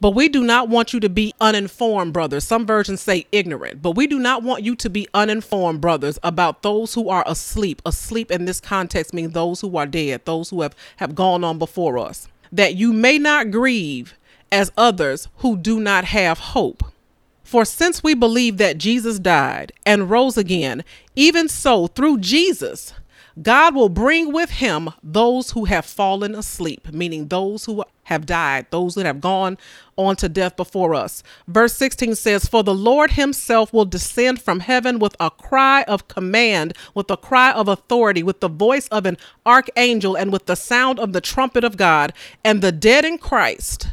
But 0.01 0.15
we 0.15 0.29
do 0.29 0.43
not 0.43 0.67
want 0.67 0.93
you 0.93 1.00
to 1.00 1.10
be 1.10 1.31
uninformed, 1.39 2.12
brothers. 2.12 2.43
Some 2.43 2.65
versions 2.65 3.01
say 3.01 3.27
ignorant, 3.31 3.84
but 3.84 3.91
we 3.91 4.08
do 4.08 4.17
not 4.17 4.41
want 4.41 4.63
you 4.63 4.75
to 4.77 4.89
be 4.89 5.08
uninformed, 5.13 5.79
brothers, 5.79 6.17
about 6.24 6.63
those 6.63 6.96
who 6.96 7.08
are 7.10 7.24
asleep. 7.27 7.84
Asleep 7.86 8.31
in 8.31 8.46
this 8.46 8.60
context 8.60 9.13
means 9.13 9.34
those 9.34 9.62
who 9.62 9.77
are 9.77 9.86
dead, 9.86 10.25
those 10.25 10.50
who 10.50 10.63
have, 10.63 10.75
have 10.98 11.13
gone 11.13 11.43
on 11.43 11.60
before 11.60 12.00
us. 12.00 12.27
That 12.51 12.74
you 12.74 12.93
may 12.93 13.20
not 13.20 13.51
grieve 13.51 14.15
as 14.51 14.72
others 14.75 15.27
who 15.38 15.55
do 15.55 15.79
not 15.79 16.05
have 16.05 16.39
hope. 16.39 16.84
For 17.43 17.63
since 17.63 18.01
we 18.01 18.15
believe 18.15 18.58
that 18.58 18.79
Jesus 18.79 19.20
died 19.20 19.72
and 19.86 20.10
rose 20.10 20.36
again, 20.36 20.84
even 21.15 21.48
so 21.48 21.86
through 21.86 22.20
Jesus, 22.20 22.93
God 23.42 23.76
will 23.76 23.90
bring 23.90 24.34
with 24.34 24.50
him 24.50 24.90
those 25.02 25.52
who 25.52 25.66
have 25.66 25.86
fallen 25.86 26.36
asleep, 26.36 26.92
meaning 26.92 27.28
those 27.28 27.66
who 27.66 27.84
have 28.04 28.26
died, 28.26 28.66
those 28.72 28.96
that 28.96 29.06
have 29.06 29.22
gone 29.22 29.58
on 29.96 30.16
to 30.18 30.28
death 30.28 30.58
before 30.58 30.94
us. 30.96 31.24
Verse 31.48 31.74
16 31.74 32.16
says, 32.16 32.48
For 32.48 32.64
the 32.64 32.74
Lord 32.74 33.12
himself 33.12 33.72
will 33.72 33.86
descend 33.86 34.42
from 34.42 34.60
heaven 34.60 35.00
with 35.00 35.16
a 35.20 35.30
cry 35.30 35.84
of 35.84 36.08
command, 36.08 36.74
with 36.94 37.10
a 37.10 37.18
cry 37.18 37.52
of 37.52 37.68
authority, 37.68 38.22
with 38.22 38.42
the 38.42 38.50
voice 38.50 38.88
of 38.90 39.06
an 39.06 39.18
archangel, 39.46 40.16
and 40.16 40.32
with 40.32 40.46
the 40.46 40.56
sound 40.56 41.00
of 41.00 41.14
the 41.14 41.22
trumpet 41.22 41.64
of 41.64 41.78
God, 41.78 42.12
and 42.44 42.62
the 42.62 42.72
dead 42.72 43.06
in 43.06 43.18
Christ 43.18 43.88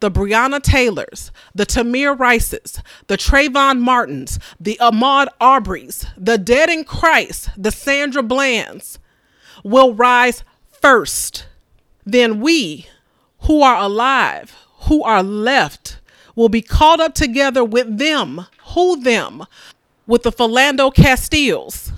the 0.00 0.10
Breonna 0.10 0.62
Taylors, 0.62 1.30
the 1.54 1.66
Tamir 1.66 2.18
Rices, 2.18 2.82
the 3.06 3.16
Trayvon 3.16 3.80
Martins, 3.80 4.38
the 4.58 4.78
Ahmaud 4.80 5.28
Arbery's, 5.40 6.06
the 6.16 6.38
dead 6.38 6.68
in 6.70 6.84
Christ, 6.84 7.50
the 7.56 7.70
Sandra 7.70 8.22
Blands 8.22 8.98
will 9.62 9.94
rise 9.94 10.42
first. 10.80 11.46
Then 12.04 12.40
we 12.40 12.88
who 13.42 13.62
are 13.62 13.80
alive, 13.82 14.56
who 14.88 15.02
are 15.02 15.22
left, 15.22 15.98
will 16.34 16.48
be 16.48 16.62
caught 16.62 17.00
up 17.00 17.14
together 17.14 17.64
with 17.64 17.98
them. 17.98 18.46
Who 18.74 19.00
them? 19.00 19.44
With 20.06 20.22
the 20.22 20.32
Philando 20.32 20.92
Castiles 20.94 21.92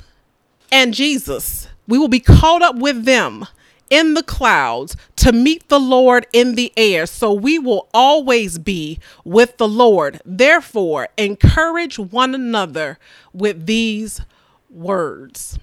and 0.71 0.93
Jesus. 0.93 1.69
We 1.87 1.99
will 1.99 2.09
be 2.09 2.21
caught 2.21 2.63
up 2.63 2.77
with 2.77 3.05
them 3.05 3.47
in 3.93 4.15
the 4.15 4.23
clouds 4.23 4.97
to 5.17 5.33
meet 5.33 5.69
the 5.69 5.79
Lord 5.79 6.27
in 6.33 6.55
the 6.55 6.73
air. 6.79 7.05
So 7.05 7.31
we 7.31 7.59
will 7.59 7.91
always 7.93 8.59
be 8.59 8.99
with 9.23 9.59
the 9.59 9.69
Lord. 9.69 10.19
Therefore, 10.25 11.09
encourage 11.19 11.99
one 11.99 12.35
another 12.35 12.99
with 13.35 13.67
these 13.67 14.23
words. 14.71 15.59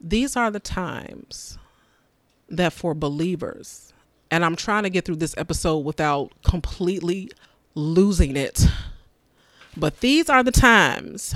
These 0.00 0.36
are 0.36 0.52
the 0.52 0.60
times 0.60 1.58
that 2.48 2.72
for 2.72 2.94
believers, 2.94 3.92
and 4.30 4.44
I'm 4.44 4.54
trying 4.54 4.84
to 4.84 4.90
get 4.90 5.04
through 5.04 5.16
this 5.16 5.34
episode 5.36 5.78
without 5.78 6.30
completely 6.44 7.32
losing 7.74 8.36
it. 8.36 8.64
But 9.76 9.98
these 9.98 10.30
are 10.30 10.44
the 10.44 10.52
times 10.52 11.34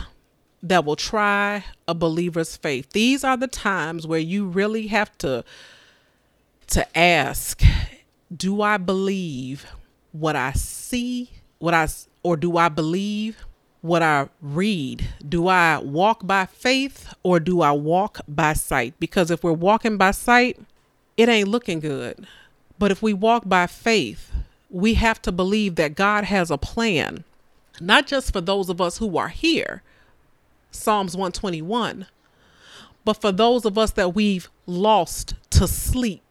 that 0.62 0.84
will 0.84 0.94
try 0.94 1.64
a 1.88 1.94
believer's 1.94 2.56
faith. 2.56 2.90
These 2.90 3.24
are 3.24 3.36
the 3.36 3.48
times 3.48 4.06
where 4.06 4.20
you 4.20 4.46
really 4.46 4.86
have 4.86 5.18
to 5.18 5.44
to 6.70 6.98
ask, 6.98 7.62
do 8.34 8.62
I 8.62 8.76
believe 8.76 9.66
what 10.12 10.36
I 10.36 10.52
see, 10.52 11.30
what 11.58 11.74
I 11.74 11.88
or 12.22 12.36
do 12.36 12.56
I 12.56 12.68
believe 12.68 13.44
what 13.82 14.02
I 14.02 14.28
read? 14.40 15.06
Do 15.26 15.48
I 15.48 15.78
walk 15.78 16.26
by 16.26 16.46
faith 16.46 17.12
or 17.22 17.40
do 17.40 17.60
I 17.62 17.72
walk 17.72 18.20
by 18.28 18.52
sight? 18.52 18.94
Because 19.00 19.30
if 19.30 19.42
we're 19.42 19.52
walking 19.52 19.96
by 19.96 20.10
sight, 20.10 20.58
it 21.16 21.28
ain't 21.28 21.48
looking 21.48 21.80
good. 21.80 22.26
But 22.78 22.90
if 22.90 23.02
we 23.02 23.12
walk 23.12 23.48
by 23.48 23.66
faith, 23.66 24.32
we 24.70 24.94
have 24.94 25.20
to 25.22 25.32
believe 25.32 25.74
that 25.76 25.94
God 25.94 26.24
has 26.24 26.50
a 26.50 26.58
plan, 26.58 27.24
not 27.80 28.06
just 28.06 28.32
for 28.32 28.40
those 28.40 28.68
of 28.68 28.80
us 28.80 28.98
who 28.98 29.18
are 29.18 29.28
here, 29.28 29.82
Psalms 30.70 31.16
121, 31.16 32.06
but 33.04 33.14
for 33.14 33.32
those 33.32 33.64
of 33.64 33.76
us 33.76 33.90
that 33.92 34.14
we've 34.14 34.48
lost 34.66 35.34
to 35.50 35.66
sleep 35.66 36.29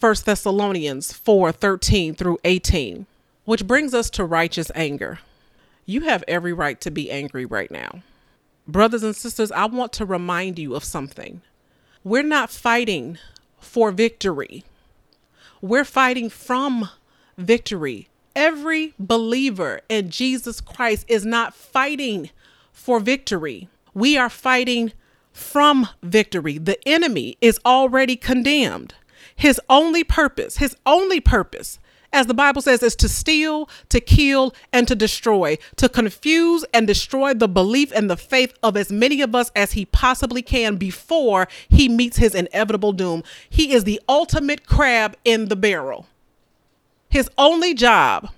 1 0.00 0.14
Thessalonians 0.24 1.12
4 1.12 1.52
13 1.52 2.14
through 2.14 2.38
18, 2.42 3.04
which 3.44 3.66
brings 3.66 3.92
us 3.92 4.08
to 4.08 4.24
righteous 4.24 4.72
anger. 4.74 5.18
You 5.84 6.02
have 6.02 6.24
every 6.26 6.54
right 6.54 6.80
to 6.80 6.90
be 6.90 7.10
angry 7.10 7.44
right 7.44 7.70
now. 7.70 8.00
Brothers 8.66 9.02
and 9.02 9.14
sisters, 9.14 9.52
I 9.52 9.66
want 9.66 9.92
to 9.94 10.06
remind 10.06 10.58
you 10.58 10.74
of 10.74 10.84
something. 10.84 11.42
We're 12.02 12.22
not 12.22 12.48
fighting 12.48 13.18
for 13.58 13.90
victory, 13.90 14.64
we're 15.60 15.84
fighting 15.84 16.30
from 16.30 16.88
victory. 17.36 18.08
Every 18.34 18.94
believer 18.98 19.82
in 19.90 20.08
Jesus 20.08 20.62
Christ 20.62 21.04
is 21.08 21.26
not 21.26 21.52
fighting 21.52 22.30
for 22.72 23.00
victory. 23.00 23.68
We 23.92 24.16
are 24.16 24.30
fighting 24.30 24.92
from 25.30 25.88
victory. 26.02 26.56
The 26.56 26.78
enemy 26.88 27.36
is 27.42 27.60
already 27.66 28.16
condemned. 28.16 28.94
His 29.40 29.58
only 29.70 30.04
purpose, 30.04 30.58
his 30.58 30.76
only 30.84 31.18
purpose, 31.18 31.78
as 32.12 32.26
the 32.26 32.34
Bible 32.34 32.60
says, 32.60 32.82
is 32.82 32.94
to 32.96 33.08
steal, 33.08 33.70
to 33.88 33.98
kill, 33.98 34.54
and 34.70 34.86
to 34.86 34.94
destroy, 34.94 35.56
to 35.76 35.88
confuse 35.88 36.62
and 36.74 36.86
destroy 36.86 37.32
the 37.32 37.48
belief 37.48 37.90
and 37.94 38.10
the 38.10 38.18
faith 38.18 38.52
of 38.62 38.76
as 38.76 38.92
many 38.92 39.22
of 39.22 39.34
us 39.34 39.50
as 39.56 39.72
he 39.72 39.86
possibly 39.86 40.42
can 40.42 40.76
before 40.76 41.48
he 41.70 41.88
meets 41.88 42.18
his 42.18 42.34
inevitable 42.34 42.92
doom. 42.92 43.24
He 43.48 43.72
is 43.72 43.84
the 43.84 43.98
ultimate 44.06 44.66
crab 44.66 45.16
in 45.24 45.46
the 45.46 45.56
barrel. 45.56 46.06
His 47.08 47.30
only 47.38 47.72
job 47.72 48.28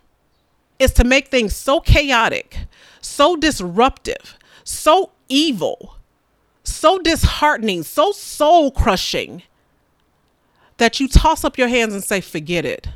is 0.78 0.92
to 0.92 1.02
make 1.02 1.28
things 1.28 1.56
so 1.56 1.80
chaotic, 1.80 2.58
so 3.00 3.34
disruptive, 3.34 4.38
so 4.62 5.10
evil 5.28 5.96
so 6.64 6.98
disheartening, 6.98 7.82
so 7.82 8.12
soul 8.12 8.70
crushing 8.70 9.42
that 10.82 10.98
you 10.98 11.06
toss 11.06 11.44
up 11.44 11.56
your 11.56 11.68
hands 11.68 11.94
and 11.94 12.02
say, 12.02 12.20
forget 12.20 12.64
it. 12.64 12.88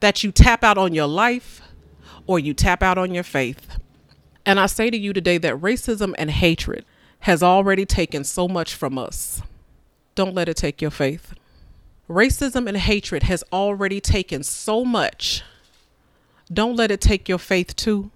That 0.00 0.22
you 0.22 0.30
tap 0.30 0.62
out 0.62 0.76
on 0.76 0.92
your 0.92 1.06
life 1.06 1.62
or 2.26 2.38
you 2.38 2.52
tap 2.52 2.82
out 2.82 2.98
on 2.98 3.14
your 3.14 3.24
faith. 3.24 3.78
And 4.44 4.60
I 4.60 4.66
say 4.66 4.90
to 4.90 4.96
you 4.98 5.14
today 5.14 5.38
that 5.38 5.62
racism 5.62 6.14
and 6.18 6.30
hatred 6.30 6.84
has 7.20 7.42
already 7.42 7.86
taken 7.86 8.22
so 8.22 8.46
much 8.46 8.74
from 8.74 8.98
us. 8.98 9.40
Don't 10.14 10.34
let 10.34 10.46
it 10.46 10.58
take 10.58 10.82
your 10.82 10.90
faith. 10.90 11.32
Racism 12.06 12.68
and 12.68 12.76
hatred 12.76 13.22
has 13.22 13.42
already 13.50 13.98
taken 13.98 14.42
so 14.42 14.84
much. 14.84 15.42
Don't 16.52 16.76
let 16.76 16.90
it 16.90 17.00
take 17.00 17.30
your 17.30 17.38
faith 17.38 17.74
too. 17.74 18.10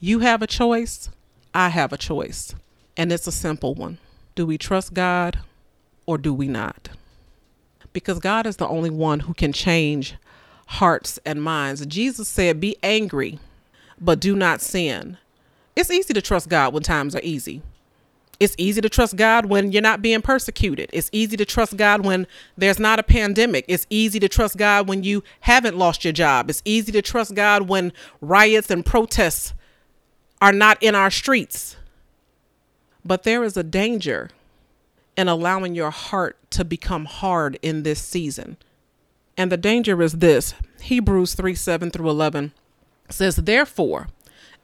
You 0.00 0.18
have 0.18 0.42
a 0.42 0.48
choice. 0.48 1.08
I 1.54 1.68
have 1.68 1.92
a 1.92 1.96
choice. 1.96 2.52
And 2.96 3.12
it's 3.12 3.28
a 3.28 3.32
simple 3.32 3.76
one. 3.76 3.98
Do 4.34 4.44
we 4.44 4.58
trust 4.58 4.92
God 4.92 5.38
or 6.04 6.18
do 6.18 6.34
we 6.34 6.48
not? 6.48 6.88
Because 7.92 8.18
God 8.18 8.46
is 8.46 8.56
the 8.56 8.68
only 8.68 8.90
one 8.90 9.20
who 9.20 9.34
can 9.34 9.52
change 9.52 10.14
hearts 10.66 11.18
and 11.24 11.42
minds. 11.42 11.84
Jesus 11.86 12.28
said, 12.28 12.60
Be 12.60 12.76
angry, 12.82 13.38
but 14.00 14.20
do 14.20 14.34
not 14.34 14.60
sin. 14.60 15.18
It's 15.76 15.90
easy 15.90 16.14
to 16.14 16.22
trust 16.22 16.48
God 16.48 16.72
when 16.72 16.82
times 16.82 17.14
are 17.14 17.20
easy. 17.22 17.62
It's 18.40 18.56
easy 18.58 18.80
to 18.80 18.88
trust 18.88 19.16
God 19.16 19.46
when 19.46 19.70
you're 19.70 19.80
not 19.80 20.02
being 20.02 20.20
persecuted. 20.20 20.90
It's 20.92 21.08
easy 21.12 21.36
to 21.36 21.44
trust 21.44 21.76
God 21.76 22.04
when 22.04 22.26
there's 22.56 22.80
not 22.80 22.98
a 22.98 23.04
pandemic. 23.04 23.64
It's 23.68 23.86
easy 23.88 24.18
to 24.18 24.28
trust 24.28 24.56
God 24.56 24.88
when 24.88 25.04
you 25.04 25.22
haven't 25.40 25.78
lost 25.78 26.04
your 26.04 26.12
job. 26.12 26.50
It's 26.50 26.62
easy 26.64 26.90
to 26.92 27.02
trust 27.02 27.34
God 27.34 27.68
when 27.68 27.92
riots 28.20 28.68
and 28.68 28.84
protests 28.84 29.54
are 30.40 30.52
not 30.52 30.82
in 30.82 30.96
our 30.96 31.10
streets. 31.10 31.76
But 33.04 33.22
there 33.22 33.44
is 33.44 33.56
a 33.56 33.62
danger 33.62 34.30
in 35.16 35.28
allowing 35.28 35.74
your 35.74 35.90
heart 35.90 36.36
to 36.50 36.64
become 36.64 37.04
hard 37.04 37.58
in 37.62 37.82
this 37.82 38.00
season. 38.00 38.56
And 39.36 39.50
the 39.50 39.56
danger 39.56 40.02
is 40.02 40.14
this 40.14 40.54
Hebrews 40.82 41.34
3 41.34 41.54
7 41.54 41.90
through 41.90 42.10
11 42.10 42.52
says, 43.08 43.36
Therefore, 43.36 44.08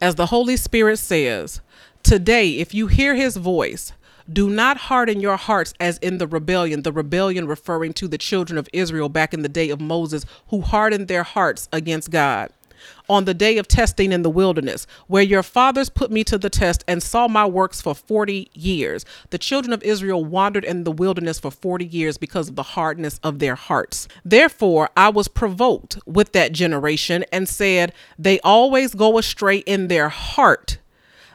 as 0.00 0.14
the 0.14 0.26
Holy 0.26 0.56
Spirit 0.56 0.98
says, 0.98 1.60
Today, 2.02 2.52
if 2.52 2.74
you 2.74 2.86
hear 2.86 3.14
his 3.14 3.36
voice, 3.36 3.92
do 4.30 4.50
not 4.50 4.76
harden 4.76 5.20
your 5.20 5.36
hearts 5.36 5.72
as 5.80 5.98
in 5.98 6.18
the 6.18 6.26
rebellion, 6.26 6.82
the 6.82 6.92
rebellion 6.92 7.46
referring 7.46 7.94
to 7.94 8.08
the 8.08 8.18
children 8.18 8.58
of 8.58 8.68
Israel 8.72 9.08
back 9.08 9.32
in 9.32 9.42
the 9.42 9.48
day 9.48 9.70
of 9.70 9.80
Moses, 9.80 10.26
who 10.48 10.60
hardened 10.60 11.08
their 11.08 11.22
hearts 11.22 11.68
against 11.72 12.10
God. 12.10 12.50
On 13.08 13.24
the 13.24 13.34
day 13.34 13.58
of 13.58 13.66
testing 13.66 14.12
in 14.12 14.22
the 14.22 14.30
wilderness, 14.30 14.86
where 15.06 15.22
your 15.22 15.42
fathers 15.42 15.88
put 15.88 16.10
me 16.10 16.24
to 16.24 16.38
the 16.38 16.50
test 16.50 16.84
and 16.86 17.02
saw 17.02 17.26
my 17.26 17.46
works 17.46 17.80
for 17.80 17.94
40 17.94 18.50
years. 18.54 19.04
The 19.30 19.38
children 19.38 19.72
of 19.72 19.82
Israel 19.82 20.24
wandered 20.24 20.64
in 20.64 20.84
the 20.84 20.92
wilderness 20.92 21.40
for 21.40 21.50
40 21.50 21.86
years 21.86 22.18
because 22.18 22.48
of 22.48 22.56
the 22.56 22.62
hardness 22.62 23.18
of 23.22 23.38
their 23.38 23.54
hearts. 23.54 24.08
Therefore, 24.24 24.90
I 24.96 25.08
was 25.08 25.28
provoked 25.28 25.98
with 26.06 26.32
that 26.32 26.52
generation 26.52 27.24
and 27.32 27.48
said, 27.48 27.92
They 28.18 28.40
always 28.40 28.94
go 28.94 29.18
astray 29.18 29.58
in 29.58 29.88
their 29.88 30.08
heart 30.08 30.78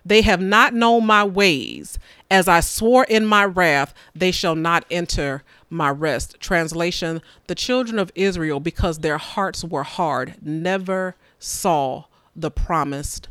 they 0.06 0.22
have 0.22 0.42
not 0.42 0.74
known 0.74 1.06
my 1.06 1.24
ways. 1.24 1.98
As 2.30 2.48
I 2.48 2.60
swore 2.60 3.06
in 3.06 3.26
my 3.26 3.46
wrath, 3.46 3.94
they 4.14 4.32
shall 4.32 4.56
not 4.56 4.86
enter 4.92 5.44
my 5.70 5.90
rest. 5.90 6.40
Translation 6.40 7.22
The 7.48 7.56
children 7.56 8.00
of 8.00 8.12
Israel, 8.16 8.60
because 8.60 9.00
their 9.00 9.18
hearts 9.18 9.64
were 9.64 9.84
hard, 9.84 10.36
never 10.42 11.16
saw 11.44 12.06
the 12.36 12.50
promised 12.50 13.28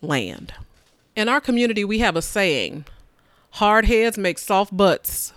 land. 0.00 0.54
In 1.16 1.28
our 1.28 1.40
community, 1.40 1.84
we 1.84 1.98
have 1.98 2.16
a 2.16 2.22
saying 2.22 2.84
hard 3.52 3.86
heads 3.86 4.16
make 4.16 4.38
soft 4.38 4.76
butts. 4.76 5.32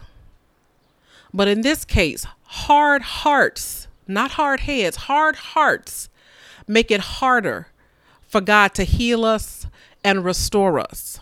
But 1.34 1.48
in 1.48 1.62
this 1.62 1.84
case, 1.86 2.26
hard 2.44 3.02
hearts, 3.02 3.88
not 4.08 4.32
hard 4.32 4.62
heads, 4.62 4.98
hard 4.98 5.36
hearts 5.36 6.10
make 6.68 6.92
it 6.92 7.00
harder 7.00 7.68
for 8.22 8.42
God 8.42 8.74
to 8.76 8.84
heal 8.84 9.26
us 9.26 9.66
and 10.04 10.24
restore 10.24 10.80
us. 10.80 11.20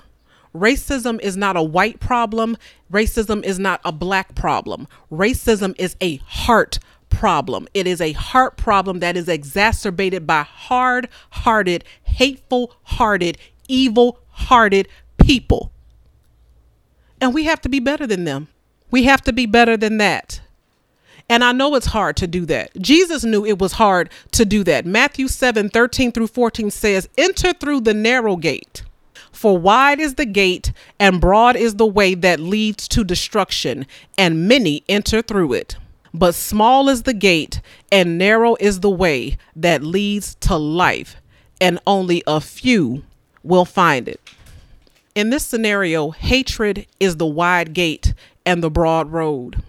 Racism 0.53 1.21
is 1.21 1.37
not 1.37 1.55
a 1.55 1.63
white 1.63 1.99
problem. 1.99 2.57
Racism 2.91 3.43
is 3.43 3.59
not 3.59 3.79
a 3.85 3.91
black 3.91 4.35
problem. 4.35 4.87
Racism 5.11 5.75
is 5.77 5.95
a 6.01 6.17
heart 6.17 6.79
problem. 7.19 7.67
It 7.73 7.85
is 7.85 7.99
a 7.99 8.13
heart 8.13 8.55
problem 8.55 8.99
that 8.99 9.17
is 9.17 9.27
exacerbated 9.27 10.25
by 10.25 10.43
hard 10.43 11.09
hearted, 11.31 11.83
hateful 12.05 12.73
hearted, 12.83 13.37
evil 13.67 14.19
hearted 14.29 14.87
people. 15.21 15.73
And 17.19 17.33
we 17.33 17.43
have 17.43 17.59
to 17.59 17.67
be 17.67 17.81
better 17.81 18.07
than 18.07 18.23
them. 18.23 18.47
We 18.89 19.03
have 19.03 19.21
to 19.23 19.33
be 19.33 19.45
better 19.45 19.75
than 19.75 19.97
that. 19.97 20.39
And 21.27 21.43
I 21.43 21.51
know 21.51 21.75
it's 21.75 21.87
hard 21.87 22.15
to 22.17 22.25
do 22.25 22.45
that. 22.45 22.71
Jesus 22.77 23.25
knew 23.25 23.45
it 23.45 23.59
was 23.59 23.73
hard 23.73 24.09
to 24.31 24.45
do 24.45 24.63
that. 24.63 24.85
Matthew 24.85 25.27
7 25.27 25.69
13 25.69 26.13
through 26.13 26.27
14 26.27 26.71
says, 26.71 27.09
Enter 27.17 27.51
through 27.51 27.81
the 27.81 27.93
narrow 27.93 28.37
gate. 28.37 28.83
For 29.33 29.57
wide 29.57 29.99
is 29.99 30.15
the 30.15 30.25
gate 30.25 30.71
and 31.01 31.19
broad 31.19 31.57
is 31.57 31.75
the 31.75 31.85
way 31.85 32.13
that 32.15 32.39
leads 32.39 32.87
to 32.87 33.03
destruction, 33.03 33.85
and 34.17 34.47
many 34.47 34.85
enter 34.87 35.21
through 35.21 35.51
it. 35.51 35.75
But 36.13 36.35
small 36.35 36.89
is 36.89 37.03
the 37.03 37.13
gate 37.13 37.61
and 37.91 38.17
narrow 38.17 38.55
is 38.59 38.79
the 38.79 38.89
way 38.89 39.37
that 39.55 39.83
leads 39.83 40.35
to 40.35 40.57
life, 40.57 41.15
and 41.61 41.79
only 41.85 42.23
a 42.25 42.41
few 42.41 43.03
will 43.43 43.65
find 43.65 44.07
it. 44.07 44.19
In 45.15 45.29
this 45.29 45.45
scenario, 45.45 46.11
hatred 46.11 46.87
is 46.99 47.17
the 47.17 47.25
wide 47.25 47.73
gate 47.73 48.13
and 48.45 48.63
the 48.63 48.71
broad 48.71 49.11
road 49.11 49.61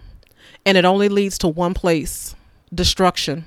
and 0.65 0.77
it 0.77 0.85
only 0.85 1.09
leads 1.09 1.37
to 1.39 1.47
one 1.47 1.73
place 1.73 2.35
destruction. 2.73 3.45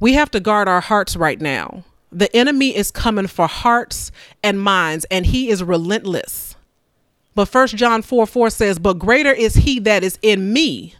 We 0.00 0.14
have 0.14 0.30
to 0.32 0.40
guard 0.40 0.68
our 0.68 0.80
hearts 0.80 1.16
right 1.16 1.40
now. 1.40 1.84
The 2.10 2.34
enemy 2.34 2.76
is 2.76 2.90
coming 2.90 3.26
for 3.26 3.46
hearts 3.46 4.12
and 4.42 4.60
minds, 4.60 5.04
and 5.10 5.26
he 5.26 5.50
is 5.50 5.62
relentless. 5.62 6.54
But 7.34 7.46
First 7.46 7.76
John 7.76 8.02
4 8.02 8.26
4 8.26 8.50
says, 8.50 8.78
But 8.78 8.98
greater 8.98 9.32
is 9.32 9.54
he 9.56 9.80
that 9.80 10.04
is 10.04 10.18
in 10.22 10.52
me 10.52 10.94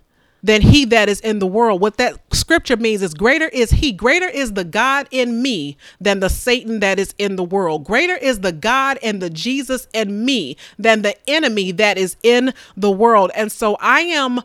than 0.45 0.61
he 0.61 0.85
that 0.85 1.09
is 1.09 1.21
in 1.21 1.39
the 1.39 1.47
world. 1.47 1.81
What 1.81 1.97
that 1.97 2.21
scripture 2.35 2.77
means 2.77 3.01
is 3.01 3.15
greater 3.15 3.49
is 3.49 3.71
he, 3.71 3.93
greater 3.93 4.29
is 4.29 4.53
the 4.53 4.63
God 4.63 5.09
in 5.11 5.41
me 5.41 5.79
than 5.99 6.21
the 6.21 6.29
Satan 6.29 6.81
that 6.81 6.99
is 6.99 7.15
in 7.17 7.37
the 7.37 7.43
world. 7.43 7.85
Greater 7.85 8.15
is 8.15 8.41
the 8.41 8.53
God 8.53 8.99
and 9.03 9.23
the 9.23 9.31
Jesus 9.31 9.89
in 9.95 10.27
me 10.27 10.59
than 10.79 11.01
the 11.01 11.17
enemy 11.27 11.73
that 11.73 11.97
is 11.97 12.17
in 12.23 12.53
the 12.77 12.91
world. 12.91 13.31
And 13.35 13.51
so 13.51 13.79
I 13.81 14.03
am 14.03 14.43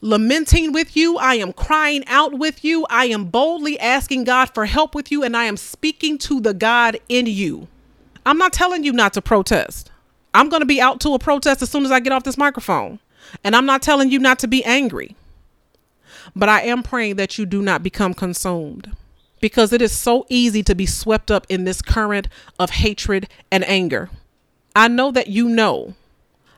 lamenting 0.00 0.72
with 0.72 0.96
you. 0.96 1.18
I 1.18 1.34
am 1.34 1.52
crying 1.52 2.04
out 2.06 2.38
with 2.38 2.64
you. 2.64 2.86
I 2.88 3.04
am 3.04 3.26
boldly 3.26 3.78
asking 3.78 4.24
God 4.24 4.54
for 4.54 4.64
help 4.64 4.94
with 4.94 5.12
you, 5.12 5.22
and 5.22 5.36
I 5.36 5.44
am 5.44 5.58
speaking 5.58 6.16
to 6.18 6.40
the 6.40 6.54
God 6.54 6.98
in 7.10 7.26
you. 7.26 7.68
I'm 8.24 8.38
not 8.38 8.54
telling 8.54 8.84
you 8.84 8.92
not 8.94 9.12
to 9.14 9.22
protest. 9.22 9.90
I'm 10.32 10.48
going 10.48 10.62
to 10.62 10.66
be 10.66 10.80
out 10.80 11.00
to 11.00 11.10
a 11.10 11.18
protest 11.18 11.60
as 11.60 11.70
soon 11.70 11.84
as 11.84 11.92
I 11.92 12.00
get 12.00 12.12
off 12.14 12.24
this 12.24 12.38
microphone. 12.38 13.00
And 13.42 13.56
I'm 13.56 13.66
not 13.66 13.82
telling 13.82 14.10
you 14.10 14.18
not 14.18 14.38
to 14.40 14.48
be 14.48 14.64
angry. 14.64 15.16
But 16.36 16.48
I 16.48 16.62
am 16.62 16.82
praying 16.82 17.16
that 17.16 17.38
you 17.38 17.46
do 17.46 17.62
not 17.62 17.82
become 17.82 18.14
consumed 18.14 18.96
because 19.40 19.72
it 19.72 19.82
is 19.82 19.92
so 19.92 20.24
easy 20.28 20.62
to 20.62 20.74
be 20.74 20.86
swept 20.86 21.30
up 21.30 21.46
in 21.48 21.64
this 21.64 21.82
current 21.82 22.28
of 22.58 22.70
hatred 22.70 23.28
and 23.50 23.62
anger. 23.68 24.08
I 24.74 24.88
know 24.88 25.10
that 25.12 25.28
you 25.28 25.48
know 25.48 25.94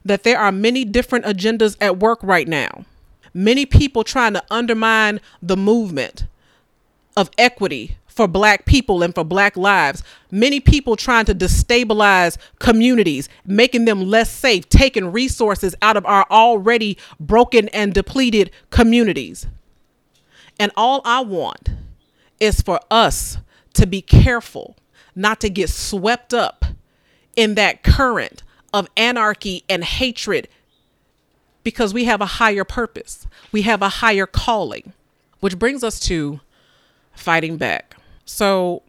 that 0.04 0.22
there 0.22 0.38
are 0.38 0.52
many 0.52 0.84
different 0.84 1.24
agendas 1.24 1.76
at 1.80 1.98
work 1.98 2.20
right 2.22 2.46
now 2.46 2.84
many 3.36 3.66
people 3.66 4.02
trying 4.02 4.32
to 4.32 4.42
undermine 4.50 5.20
the 5.42 5.56
movement 5.56 6.24
of 7.16 7.30
equity 7.36 7.98
for 8.16 8.26
black 8.26 8.64
people 8.64 9.02
and 9.02 9.14
for 9.14 9.22
black 9.22 9.56
lives. 9.56 10.02
Many 10.30 10.58
people 10.58 10.96
trying 10.96 11.26
to 11.26 11.34
destabilize 11.34 12.38
communities, 12.58 13.28
making 13.44 13.84
them 13.84 14.02
less 14.02 14.30
safe, 14.30 14.68
taking 14.68 15.12
resources 15.12 15.74
out 15.82 15.96
of 15.96 16.06
our 16.06 16.26
already 16.30 16.96
broken 17.20 17.68
and 17.68 17.92
depleted 17.92 18.50
communities. 18.70 19.46
And 20.58 20.72
all 20.76 21.02
I 21.04 21.20
want 21.20 21.68
is 22.40 22.62
for 22.62 22.80
us 22.90 23.36
to 23.74 23.86
be 23.86 24.00
careful 24.00 24.76
not 25.14 25.40
to 25.40 25.50
get 25.50 25.68
swept 25.68 26.32
up 26.32 26.64
in 27.36 27.54
that 27.54 27.82
current 27.82 28.42
of 28.72 28.88
anarchy 28.96 29.64
and 29.68 29.84
hatred 29.84 30.48
because 31.62 31.92
we 31.92 32.04
have 32.04 32.20
a 32.20 32.26
higher 32.26 32.64
purpose, 32.64 33.26
we 33.52 33.62
have 33.62 33.82
a 33.82 33.88
higher 33.88 34.26
calling, 34.26 34.92
which 35.40 35.58
brings 35.58 35.82
us 35.82 35.98
to 36.00 36.40
fighting 37.12 37.56
back. 37.56 37.96
So, 38.26 38.82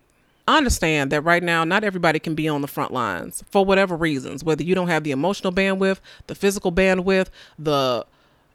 I 0.47 0.57
understand 0.57 1.11
that 1.11 1.21
right 1.21 1.43
now, 1.43 1.63
not 1.63 1.83
everybody 1.83 2.19
can 2.19 2.33
be 2.33 2.47
on 2.47 2.61
the 2.61 2.67
front 2.67 2.91
lines 2.91 3.43
for 3.49 3.65
whatever 3.65 3.97
reasons, 3.97 4.43
whether 4.43 4.63
you 4.63 4.75
don't 4.75 4.87
have 4.87 5.03
the 5.03 5.11
emotional 5.11 5.51
bandwidth, 5.51 5.99
the 6.27 6.35
physical 6.35 6.71
bandwidth, 6.71 7.27
the 7.59 8.05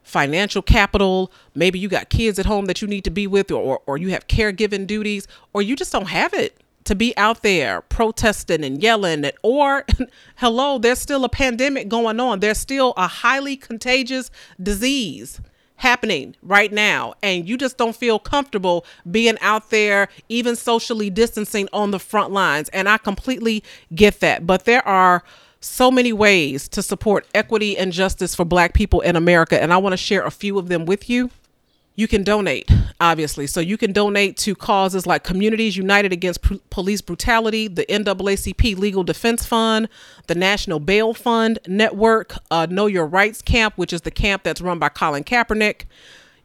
financial 0.03 0.61
capital, 0.61 1.31
maybe 1.53 1.77
you 1.79 1.87
got 1.87 2.09
kids 2.09 2.39
at 2.39 2.45
home 2.45 2.65
that 2.65 2.81
you 2.81 2.87
need 2.87 3.03
to 3.03 3.11
be 3.11 3.27
with, 3.27 3.51
or, 3.51 3.81
or 3.85 3.97
you 3.97 4.09
have 4.09 4.27
caregiving 4.27 4.87
duties, 4.87 5.27
or 5.53 5.61
you 5.61 5.75
just 5.75 5.91
don't 5.91 6.07
have 6.07 6.33
it 6.33 6.57
to 6.85 6.95
be 6.95 7.15
out 7.15 7.43
there 7.43 7.81
protesting 7.81 8.63
and 8.63 8.83
yelling 8.83 9.29
or 9.41 9.85
hello 10.35 10.77
there's 10.77 10.99
still 10.99 11.23
a 11.23 11.29
pandemic 11.29 11.87
going 11.87 12.19
on. 12.19 12.41
There's 12.41 12.57
still 12.57 12.93
a 12.97 13.07
highly 13.07 13.55
contagious 13.55 14.29
disease 14.61 15.39
happening 15.83 16.33
right 16.41 16.71
now 16.71 17.13
and 17.21 17.45
you 17.47 17.57
just 17.57 17.77
don't 17.77 17.93
feel 17.93 18.17
comfortable 18.17 18.85
being 19.11 19.37
out 19.41 19.69
there 19.69 20.07
even 20.29 20.55
socially 20.55 21.09
distancing 21.09 21.67
on 21.73 21.91
the 21.91 21.99
front 21.99 22.31
lines 22.31 22.69
and 22.69 22.87
I 22.87 22.97
completely 22.97 23.65
get 23.93 24.21
that. 24.21 24.47
But 24.47 24.63
there 24.63 24.87
are 24.87 25.25
so 25.59 25.91
many 25.91 26.13
ways 26.13 26.69
to 26.69 26.81
support 26.81 27.27
equity 27.35 27.77
and 27.77 27.91
justice 27.91 28.33
for 28.33 28.45
black 28.45 28.73
people 28.73 29.01
in 29.01 29.17
America 29.17 29.61
and 29.61 29.73
I 29.73 29.77
want 29.77 29.91
to 29.91 29.97
share 29.97 30.23
a 30.23 30.31
few 30.31 30.57
of 30.57 30.69
them 30.69 30.85
with 30.85 31.09
you 31.09 31.29
you 31.95 32.07
can 32.07 32.23
donate, 32.23 32.69
obviously. 32.99 33.45
So 33.45 33.59
you 33.59 33.77
can 33.77 33.91
donate 33.91 34.35
to 34.37 34.55
causes 34.55 35.05
like 35.05 35.23
Communities 35.23 35.77
United 35.77 36.11
Against 36.11 36.41
P- 36.41 36.61
Police 36.69 37.01
Brutality, 37.01 37.67
the 37.67 37.85
NAACP 37.85 38.77
Legal 38.77 39.03
Defense 39.03 39.45
Fund, 39.45 39.87
the 40.27 40.35
National 40.35 40.79
Bail 40.79 41.13
Fund 41.13 41.59
Network, 41.67 42.35
uh, 42.49 42.65
Know 42.69 42.87
Your 42.87 43.05
Rights 43.05 43.41
Camp, 43.41 43.77
which 43.77 43.93
is 43.93 44.01
the 44.01 44.11
camp 44.11 44.43
that's 44.43 44.61
run 44.61 44.79
by 44.79 44.89
Colin 44.89 45.23
Kaepernick. 45.23 45.83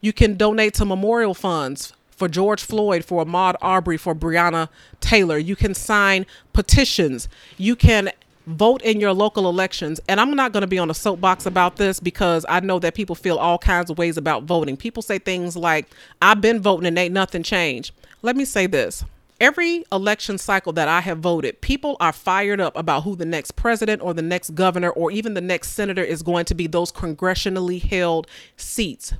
You 0.00 0.12
can 0.12 0.36
donate 0.36 0.74
to 0.74 0.84
memorial 0.84 1.34
funds 1.34 1.94
for 2.10 2.28
George 2.28 2.62
Floyd, 2.62 3.04
for 3.04 3.24
Ahmaud 3.24 3.54
Arbery, 3.62 3.96
for 3.96 4.14
Breonna 4.14 4.68
Taylor. 5.00 5.38
You 5.38 5.56
can 5.56 5.72
sign 5.72 6.26
petitions. 6.52 7.28
You 7.56 7.74
can 7.74 8.10
vote 8.48 8.82
in 8.82 9.00
your 9.00 9.12
local 9.12 9.48
elections. 9.48 10.00
And 10.08 10.20
I'm 10.20 10.34
not 10.34 10.52
going 10.52 10.62
to 10.62 10.66
be 10.66 10.78
on 10.78 10.90
a 10.90 10.94
soapbox 10.94 11.46
about 11.46 11.76
this 11.76 12.00
because 12.00 12.46
I 12.48 12.60
know 12.60 12.78
that 12.78 12.94
people 12.94 13.14
feel 13.14 13.36
all 13.36 13.58
kinds 13.58 13.90
of 13.90 13.98
ways 13.98 14.16
about 14.16 14.44
voting. 14.44 14.76
People 14.76 15.02
say 15.02 15.18
things 15.18 15.56
like, 15.56 15.86
I've 16.22 16.40
been 16.40 16.60
voting 16.60 16.86
and 16.86 16.98
ain't 16.98 17.14
nothing 17.14 17.42
changed. 17.42 17.92
Let 18.22 18.36
me 18.36 18.44
say 18.44 18.66
this. 18.66 19.04
Every 19.40 19.84
election 19.92 20.36
cycle 20.36 20.72
that 20.72 20.88
I 20.88 21.00
have 21.00 21.18
voted, 21.18 21.60
people 21.60 21.96
are 22.00 22.12
fired 22.12 22.60
up 22.60 22.76
about 22.76 23.04
who 23.04 23.14
the 23.14 23.24
next 23.24 23.52
president 23.52 24.02
or 24.02 24.12
the 24.12 24.22
next 24.22 24.50
governor 24.56 24.90
or 24.90 25.12
even 25.12 25.34
the 25.34 25.40
next 25.40 25.72
senator 25.72 26.02
is 26.02 26.24
going 26.24 26.44
to 26.46 26.54
be, 26.54 26.66
those 26.66 26.90
congressionally 26.90 27.80
held 27.80 28.26
seats. 28.56 29.14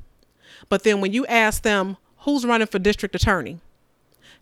But 0.68 0.82
then 0.82 1.00
when 1.00 1.12
you 1.12 1.24
ask 1.26 1.62
them 1.62 1.98
who's 2.18 2.44
running 2.44 2.66
for 2.66 2.80
district 2.80 3.14
attorney, 3.14 3.60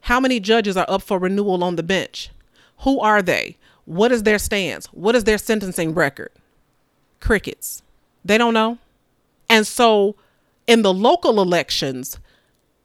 how 0.02 0.18
many 0.18 0.40
judges 0.40 0.76
are 0.76 0.86
up 0.88 1.02
for 1.02 1.18
renewal 1.18 1.62
on 1.62 1.76
the 1.76 1.82
bench? 1.82 2.30
Who 2.78 3.00
are 3.00 3.20
they? 3.20 3.56
What 3.86 4.12
is 4.12 4.24
their 4.24 4.38
stance? 4.38 4.86
What 4.86 5.14
is 5.14 5.24
their 5.24 5.38
sentencing 5.38 5.94
record? 5.94 6.30
Crickets. 7.20 7.82
They 8.24 8.36
don't 8.36 8.54
know. 8.54 8.78
And 9.48 9.66
so 9.66 10.16
in 10.66 10.82
the 10.82 10.92
local 10.92 11.40
elections, 11.40 12.18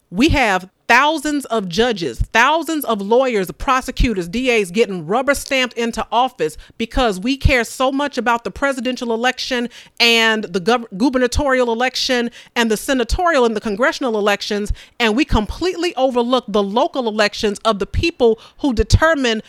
we 0.10 0.30
have 0.30 0.70
thousands 0.92 1.46
of 1.46 1.70
judges, 1.70 2.20
thousands 2.20 2.84
of 2.84 3.02
lawyers, 3.02 3.50
prosecutors, 3.52 4.28
DAs 4.28 4.72
getting 4.72 5.08
rubber 5.08 5.34
stamped 5.34 5.78
into 5.78 6.06
office 6.12 6.58
because 6.78 7.18
we 7.18 7.38
care 7.38 7.64
so 7.64 7.94
much 7.94 8.18
about 8.18 8.44
the 8.44 8.52
presidential 8.52 9.14
election 9.14 9.70
and 10.02 10.44
the 10.44 10.60
gov- 10.60 10.86
gubernatorial 10.98 11.72
election 11.72 12.30
and 12.58 12.70
the 12.70 12.76
senatorial 12.76 13.46
and 13.46 13.56
the 13.56 13.62
congressional 13.62 14.18
elections. 14.18 14.74
And 15.00 15.16
we 15.16 15.24
completely 15.24 15.96
overlook 15.96 16.44
the 16.50 16.62
local 16.62 17.08
elections 17.08 17.58
of 17.60 17.80
the 17.80 17.88
people 17.88 18.38
who 18.60 18.74
determine 18.74 19.42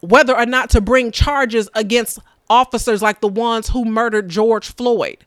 whether 0.00 0.36
or 0.36 0.46
not 0.46 0.70
to 0.70 0.80
bring 0.80 1.10
charges 1.10 1.68
against 1.74 2.18
officers 2.48 3.02
like 3.02 3.20
the 3.20 3.28
ones 3.28 3.68
who 3.68 3.84
murdered 3.84 4.28
George 4.28 4.72
Floyd. 4.72 5.18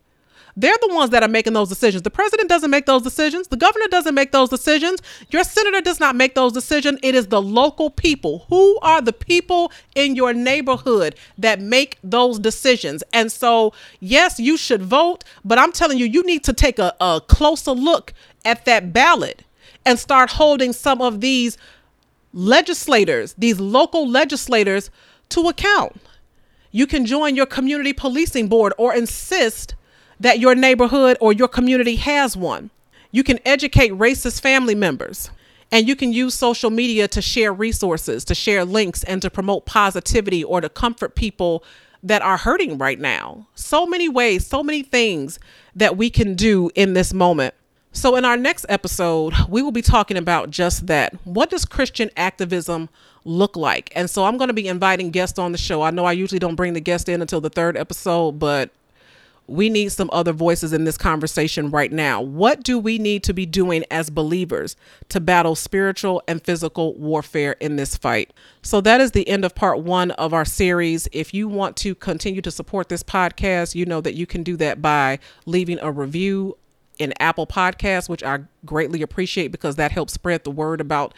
They're 0.55 0.77
the 0.81 0.93
ones 0.93 1.11
that 1.11 1.23
are 1.23 1.29
making 1.29 1.53
those 1.53 1.69
decisions. 1.69 2.01
The 2.01 2.09
president 2.09 2.49
doesn't 2.49 2.69
make 2.69 2.85
those 2.85 3.01
decisions. 3.01 3.47
The 3.47 3.55
governor 3.55 3.87
doesn't 3.87 4.13
make 4.13 4.33
those 4.33 4.49
decisions. 4.49 4.99
Your 5.29 5.45
senator 5.45 5.79
does 5.79 6.01
not 6.01 6.17
make 6.17 6.35
those 6.35 6.51
decisions. 6.51 6.99
It 7.01 7.15
is 7.15 7.27
the 7.27 7.41
local 7.41 7.89
people. 7.89 8.45
Who 8.49 8.77
are 8.81 9.01
the 9.01 9.13
people 9.13 9.71
in 9.95 10.15
your 10.15 10.33
neighborhood 10.33 11.15
that 11.37 11.61
make 11.61 11.97
those 12.03 12.39
decisions? 12.39 13.03
And 13.13 13.31
so, 13.31 13.73
yes, 14.01 14.37
you 14.37 14.57
should 14.57 14.81
vote, 14.81 15.23
but 15.45 15.57
I'm 15.57 15.71
telling 15.71 15.97
you, 15.97 16.05
you 16.05 16.23
need 16.23 16.43
to 16.43 16.51
take 16.51 16.77
a, 16.77 16.93
a 16.99 17.21
closer 17.25 17.71
look 17.71 18.13
at 18.43 18.65
that 18.65 18.91
ballot 18.91 19.43
and 19.85 19.97
start 19.97 20.31
holding 20.31 20.73
some 20.73 21.01
of 21.01 21.21
these 21.21 21.57
legislators, 22.33 23.33
these 23.37 23.59
local 23.59 24.07
legislators, 24.07 24.89
to 25.29 25.47
account. 25.47 25.95
You 26.71 26.85
can 26.85 27.05
join 27.05 27.35
your 27.35 27.45
community 27.45 27.93
policing 27.93 28.47
board 28.47 28.73
or 28.77 28.93
insist 28.93 29.75
that 30.19 30.39
your 30.39 30.55
neighborhood 30.55 31.17
or 31.19 31.33
your 31.33 31.47
community 31.47 31.95
has 31.95 32.35
one. 32.37 32.69
You 33.11 33.23
can 33.23 33.39
educate 33.45 33.91
racist 33.91 34.41
family 34.41 34.75
members. 34.75 35.31
And 35.71 35.87
you 35.87 35.95
can 35.95 36.11
use 36.11 36.33
social 36.33 36.71
media 36.71 37.07
to 37.09 37.21
share 37.21 37.53
resources, 37.53 38.25
to 38.25 38.35
share 38.35 38.65
links, 38.65 39.03
and 39.03 39.21
to 39.21 39.29
promote 39.29 39.65
positivity 39.65 40.43
or 40.43 40.61
to 40.61 40.69
comfort 40.69 41.15
people 41.15 41.63
that 42.01 42.21
are 42.21 42.37
hurting 42.37 42.77
right 42.77 42.99
now. 42.99 43.47
So 43.55 43.85
many 43.85 44.09
ways, 44.09 44.47
so 44.47 44.63
many 44.63 44.81
things 44.81 45.39
that 45.75 45.95
we 45.95 46.09
can 46.09 46.33
do 46.33 46.71
in 46.73 46.93
this 46.93 47.13
moment. 47.13 47.53
So, 47.91 48.15
in 48.15 48.23
our 48.23 48.37
next 48.37 48.67
episode, 48.69 49.33
we 49.49 49.63
will 49.63 49.71
be 49.71 49.81
talking 49.81 50.15
about 50.15 50.51
just 50.51 50.87
that. 50.87 51.13
What 51.23 51.49
does 51.49 51.65
Christian 51.65 52.11
activism 52.15 52.87
look 53.25 53.55
like? 53.55 53.91
And 53.95 54.07
so, 54.09 54.25
I'm 54.25 54.37
going 54.37 54.49
to 54.49 54.53
be 54.53 54.67
inviting 54.67 55.09
guests 55.09 55.39
on 55.39 55.51
the 55.51 55.57
show. 55.57 55.81
I 55.81 55.89
know 55.89 56.05
I 56.05 56.11
usually 56.11 56.39
don't 56.39 56.55
bring 56.55 56.73
the 56.73 56.81
guest 56.81 57.09
in 57.09 57.19
until 57.19 57.41
the 57.41 57.49
third 57.49 57.75
episode, 57.75 58.33
but 58.33 58.69
we 59.47 59.69
need 59.69 59.91
some 59.91 60.11
other 60.13 60.33
voices 60.33 60.71
in 60.71 60.83
this 60.83 60.99
conversation 60.99 61.71
right 61.71 61.91
now. 61.91 62.21
What 62.21 62.61
do 62.61 62.77
we 62.77 62.99
need 62.99 63.23
to 63.23 63.33
be 63.33 63.47
doing 63.47 63.83
as 63.89 64.11
believers 64.11 64.75
to 65.09 65.19
battle 65.19 65.55
spiritual 65.55 66.21
and 66.27 66.43
physical 66.43 66.93
warfare 66.93 67.53
in 67.53 67.75
this 67.75 67.97
fight? 67.97 68.31
So, 68.61 68.81
that 68.81 69.01
is 69.01 69.11
the 69.11 69.27
end 69.27 69.43
of 69.43 69.55
part 69.55 69.79
one 69.79 70.11
of 70.11 70.31
our 70.31 70.45
series. 70.45 71.07
If 71.11 71.33
you 71.33 71.47
want 71.47 71.75
to 71.77 71.95
continue 71.95 72.43
to 72.43 72.51
support 72.51 72.87
this 72.87 73.01
podcast, 73.01 73.73
you 73.73 73.87
know 73.87 73.99
that 73.99 74.13
you 74.13 74.27
can 74.27 74.43
do 74.43 74.55
that 74.57 74.79
by 74.79 75.17
leaving 75.47 75.79
a 75.81 75.91
review 75.91 76.55
in 76.99 77.13
Apple 77.19 77.47
Podcasts, 77.47 78.09
which 78.09 78.23
I 78.23 78.39
greatly 78.65 79.01
appreciate 79.01 79.51
because 79.51 79.77
that 79.77 79.91
helps 79.91 80.13
spread 80.13 80.43
the 80.43 80.51
word 80.51 80.81
about 80.81 81.13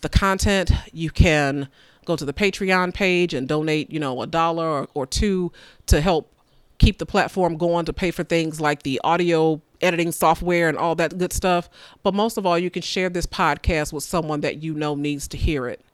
the 0.00 0.08
content. 0.08 0.72
You 0.92 1.10
can 1.10 1.68
go 2.06 2.16
to 2.16 2.24
the 2.24 2.32
Patreon 2.32 2.94
page 2.94 3.34
and 3.34 3.46
donate, 3.46 3.92
you 3.92 4.00
know, 4.00 4.22
a 4.22 4.26
dollar 4.26 4.66
or, 4.66 4.88
or 4.94 5.06
two 5.06 5.52
to 5.86 6.00
help 6.00 6.32
keep 6.78 6.98
the 6.98 7.06
platform 7.06 7.56
going 7.56 7.84
to 7.84 7.92
pay 7.92 8.10
for 8.10 8.24
things 8.24 8.60
like 8.60 8.82
the 8.82 9.00
audio 9.04 9.60
editing 9.80 10.12
software 10.12 10.68
and 10.68 10.78
all 10.78 10.94
that 10.94 11.18
good 11.18 11.32
stuff. 11.32 11.68
But 12.02 12.14
most 12.14 12.38
of 12.38 12.46
all, 12.46 12.58
you 12.58 12.70
can 12.70 12.82
share 12.82 13.10
this 13.10 13.26
podcast 13.26 13.92
with 13.92 14.04
someone 14.04 14.40
that 14.40 14.62
you 14.62 14.74
know 14.74 14.94
needs 14.94 15.28
to 15.28 15.36
hear 15.36 15.68
it. 15.68 15.84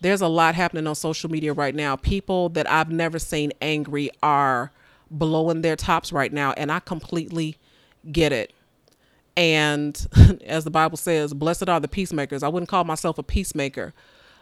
There's 0.00 0.20
a 0.20 0.28
lot 0.28 0.56
happening 0.56 0.86
on 0.88 0.96
social 0.96 1.30
media 1.30 1.52
right 1.52 1.74
now. 1.74 1.94
People 1.94 2.48
that 2.50 2.68
I've 2.68 2.90
never 2.90 3.20
seen 3.20 3.52
angry 3.60 4.10
are 4.22 4.72
blowing 5.10 5.62
their 5.62 5.76
tops 5.76 6.12
right 6.12 6.32
now, 6.32 6.52
and 6.56 6.72
I 6.72 6.80
completely 6.80 7.56
get 8.10 8.32
it. 8.32 8.52
And 9.36 10.40
as 10.44 10.64
the 10.64 10.70
Bible 10.70 10.96
says, 10.96 11.34
blessed 11.34 11.68
are 11.68 11.80
the 11.80 11.88
peacemakers. 11.88 12.42
I 12.42 12.48
wouldn't 12.48 12.68
call 12.68 12.84
myself 12.84 13.18
a 13.18 13.22
peacemaker, 13.22 13.92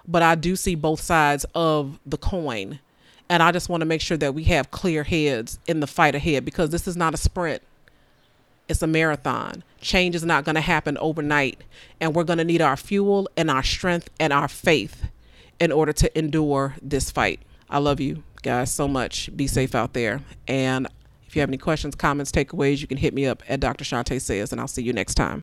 but 0.06 0.22
I 0.22 0.34
do 0.34 0.56
see 0.56 0.74
both 0.74 1.00
sides 1.00 1.46
of 1.54 1.98
the 2.06 2.18
coin. 2.18 2.80
And 3.28 3.42
I 3.42 3.52
just 3.52 3.68
want 3.68 3.82
to 3.82 3.86
make 3.86 4.00
sure 4.00 4.16
that 4.16 4.34
we 4.34 4.44
have 4.44 4.70
clear 4.72 5.04
heads 5.04 5.60
in 5.66 5.80
the 5.80 5.86
fight 5.86 6.14
ahead 6.16 6.44
because 6.44 6.70
this 6.70 6.88
is 6.88 6.96
not 6.96 7.14
a 7.14 7.16
sprint. 7.16 7.62
It's 8.68 8.82
a 8.82 8.86
marathon. 8.86 9.62
Change 9.80 10.14
is 10.14 10.24
not 10.24 10.44
going 10.44 10.54
to 10.54 10.60
happen 10.60 10.98
overnight. 10.98 11.62
And 12.00 12.14
we're 12.14 12.24
going 12.24 12.38
to 12.38 12.44
need 12.44 12.60
our 12.60 12.76
fuel 12.76 13.28
and 13.36 13.50
our 13.50 13.62
strength 13.62 14.10
and 14.18 14.32
our 14.32 14.48
faith 14.48 15.06
in 15.60 15.70
order 15.70 15.92
to 15.92 16.18
endure 16.18 16.74
this 16.82 17.10
fight. 17.10 17.40
I 17.68 17.78
love 17.78 18.00
you 18.00 18.24
guys 18.42 18.72
so 18.72 18.88
much. 18.88 19.34
Be 19.36 19.46
safe 19.46 19.74
out 19.74 19.92
there. 19.92 20.20
And 20.48 20.88
if 21.30 21.36
you 21.36 21.40
have 21.42 21.48
any 21.48 21.58
questions, 21.58 21.94
comments, 21.94 22.32
takeaways, 22.32 22.80
you 22.80 22.88
can 22.88 22.96
hit 22.96 23.14
me 23.14 23.24
up 23.24 23.40
at 23.48 23.60
Dr. 23.60 23.84
Shante 23.84 24.20
Says, 24.20 24.50
and 24.50 24.60
I'll 24.60 24.66
see 24.66 24.82
you 24.82 24.92
next 24.92 25.14
time. 25.14 25.38